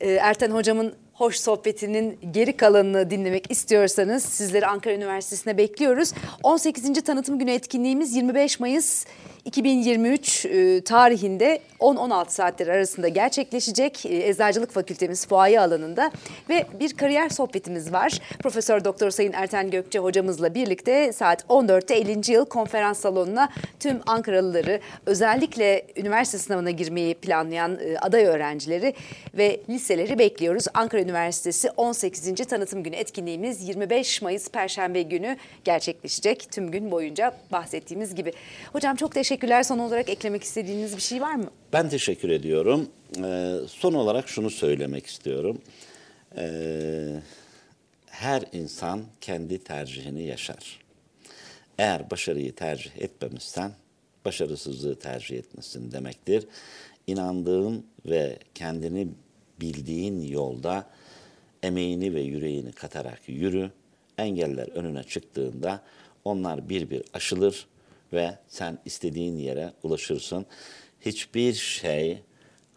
E, 0.01 0.13
Erten 0.13 0.51
hocamın 0.51 0.95
hoş 1.19 1.37
sohbetinin 1.37 2.19
geri 2.31 2.57
kalanını 2.57 3.11
dinlemek 3.11 3.51
istiyorsanız 3.51 4.25
sizleri 4.25 4.67
Ankara 4.67 4.95
Üniversitesi'ne 4.95 5.59
bekliyoruz. 5.59 6.13
18. 6.43 7.05
Tanıtım 7.05 7.39
Günü 7.39 7.51
etkinliğimiz 7.51 8.17
25 8.17 8.61
Mayıs 8.61 9.07
2023 9.47 10.47
e, 10.47 10.81
tarihinde 10.81 11.61
10-16 11.81 12.31
saatler 12.31 12.67
arasında 12.67 13.09
gerçekleşecek 13.09 14.07
e, 14.07 14.29
Eczacılık 14.29 14.71
Fakültemiz 14.71 15.27
fuaye 15.27 15.61
alanında 15.61 16.11
ve 16.49 16.67
bir 16.81 16.97
kariyer 16.97 17.29
sohbetimiz 17.29 17.93
var. 17.93 18.21
Profesör 18.39 18.85
Doktor 18.85 19.11
Sayın 19.11 19.33
Erten 19.33 19.71
Gökçe 19.71 19.99
hocamızla 19.99 20.55
birlikte 20.55 21.13
saat 21.13 21.43
14'te 21.43 21.95
50. 21.95 22.33
yıl 22.33 22.45
konferans 22.45 22.99
salonuna 22.99 23.49
tüm 23.81 24.01
Ankaralıları 24.07 24.81
özellikle 25.07 25.87
üniversite 25.97 26.39
sınavına 26.39 26.71
girmeyi 26.71 27.15
planlayan 27.15 27.79
e, 27.81 27.99
aday 27.99 28.25
öğrencileri 28.25 28.95
ve 29.35 29.61
liseleri 29.69 30.19
bekliyoruz. 30.19 30.65
Ankara 30.75 31.03
Üniversitesi 31.03 31.71
18. 31.71 32.47
Tanıtım 32.47 32.83
Günü 32.83 32.97
etkinliğimiz 32.97 33.69
25 33.69 34.23
Mayıs 34.23 34.51
Perşembe 34.51 35.03
günü 35.03 35.37
gerçekleşecek 35.65 36.49
tüm 36.51 36.71
gün 36.71 36.91
boyunca 36.91 37.33
bahsettiğimiz 37.53 38.15
gibi. 38.15 38.33
Hocam 38.73 38.97
çok 38.97 39.15
teşekkürler. 39.37 39.63
Son 39.63 39.79
olarak 39.79 40.09
eklemek 40.09 40.43
istediğiniz 40.43 40.97
bir 40.97 41.03
şey 41.03 41.21
var 41.21 41.35
mı? 41.35 41.51
Ben 41.73 41.89
teşekkür 41.89 42.29
ediyorum. 42.29 42.89
Ee, 43.25 43.55
son 43.69 43.95
olarak 43.95 44.29
şunu 44.29 44.51
söylemek 44.51 45.07
istiyorum. 45.07 45.59
Ee, 46.37 47.21
her 48.07 48.43
insan 48.53 49.03
kendi 49.21 49.59
tercihini 49.59 50.23
yaşar. 50.23 50.81
Eğer 51.79 52.11
başarıyı 52.11 52.55
tercih 52.55 52.91
etmemişsen 52.99 53.73
başarısızlığı 54.25 54.99
tercih 54.99 55.39
etmesin 55.39 55.93
demektir. 55.93 56.47
İnandığın 57.07 57.87
ve 58.07 58.39
kendini 58.55 59.09
bildiğin 59.61 60.23
yolda 60.23 60.87
emeğini 61.63 62.15
ve 62.15 62.21
yüreğini 62.21 62.73
katarak 62.73 63.21
yürü. 63.27 63.71
Engeller 64.19 64.69
önüne 64.69 65.03
çıktığında 65.03 65.83
onlar 66.25 66.69
bir 66.69 66.91
bir 66.91 67.03
aşılır 67.15 67.67
ve 68.13 68.39
sen 68.49 68.79
istediğin 68.85 69.37
yere 69.37 69.73
ulaşırsın. 69.83 70.47
Hiçbir 71.01 71.55
şey 71.55 72.23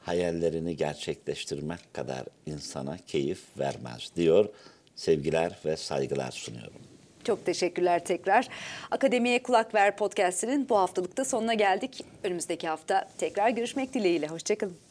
hayallerini 0.02 0.78
gerçekleştirmek 0.78 1.94
kadar 1.94 2.24
insana 2.46 2.98
keyif 3.08 3.42
vermez 3.60 4.12
diyor. 4.16 4.50
Sevgiler 4.96 5.60
ve 5.66 5.78
saygılar 5.78 6.32
sunuyorum. 6.32 6.82
Çok 7.24 7.46
teşekkürler 7.46 8.06
tekrar. 8.06 8.48
Akademiye 8.92 9.44
Kulak 9.44 9.76
Ver 9.76 9.98
podcastinin 9.98 10.70
bu 10.70 10.78
haftalıkta 10.78 11.26
sonuna 11.26 11.54
geldik. 11.54 12.06
Önümüzdeki 12.24 12.68
hafta 12.68 13.10
tekrar 13.18 13.50
görüşmek 13.50 13.94
dileğiyle. 13.94 14.28
Hoşçakalın. 14.28 14.89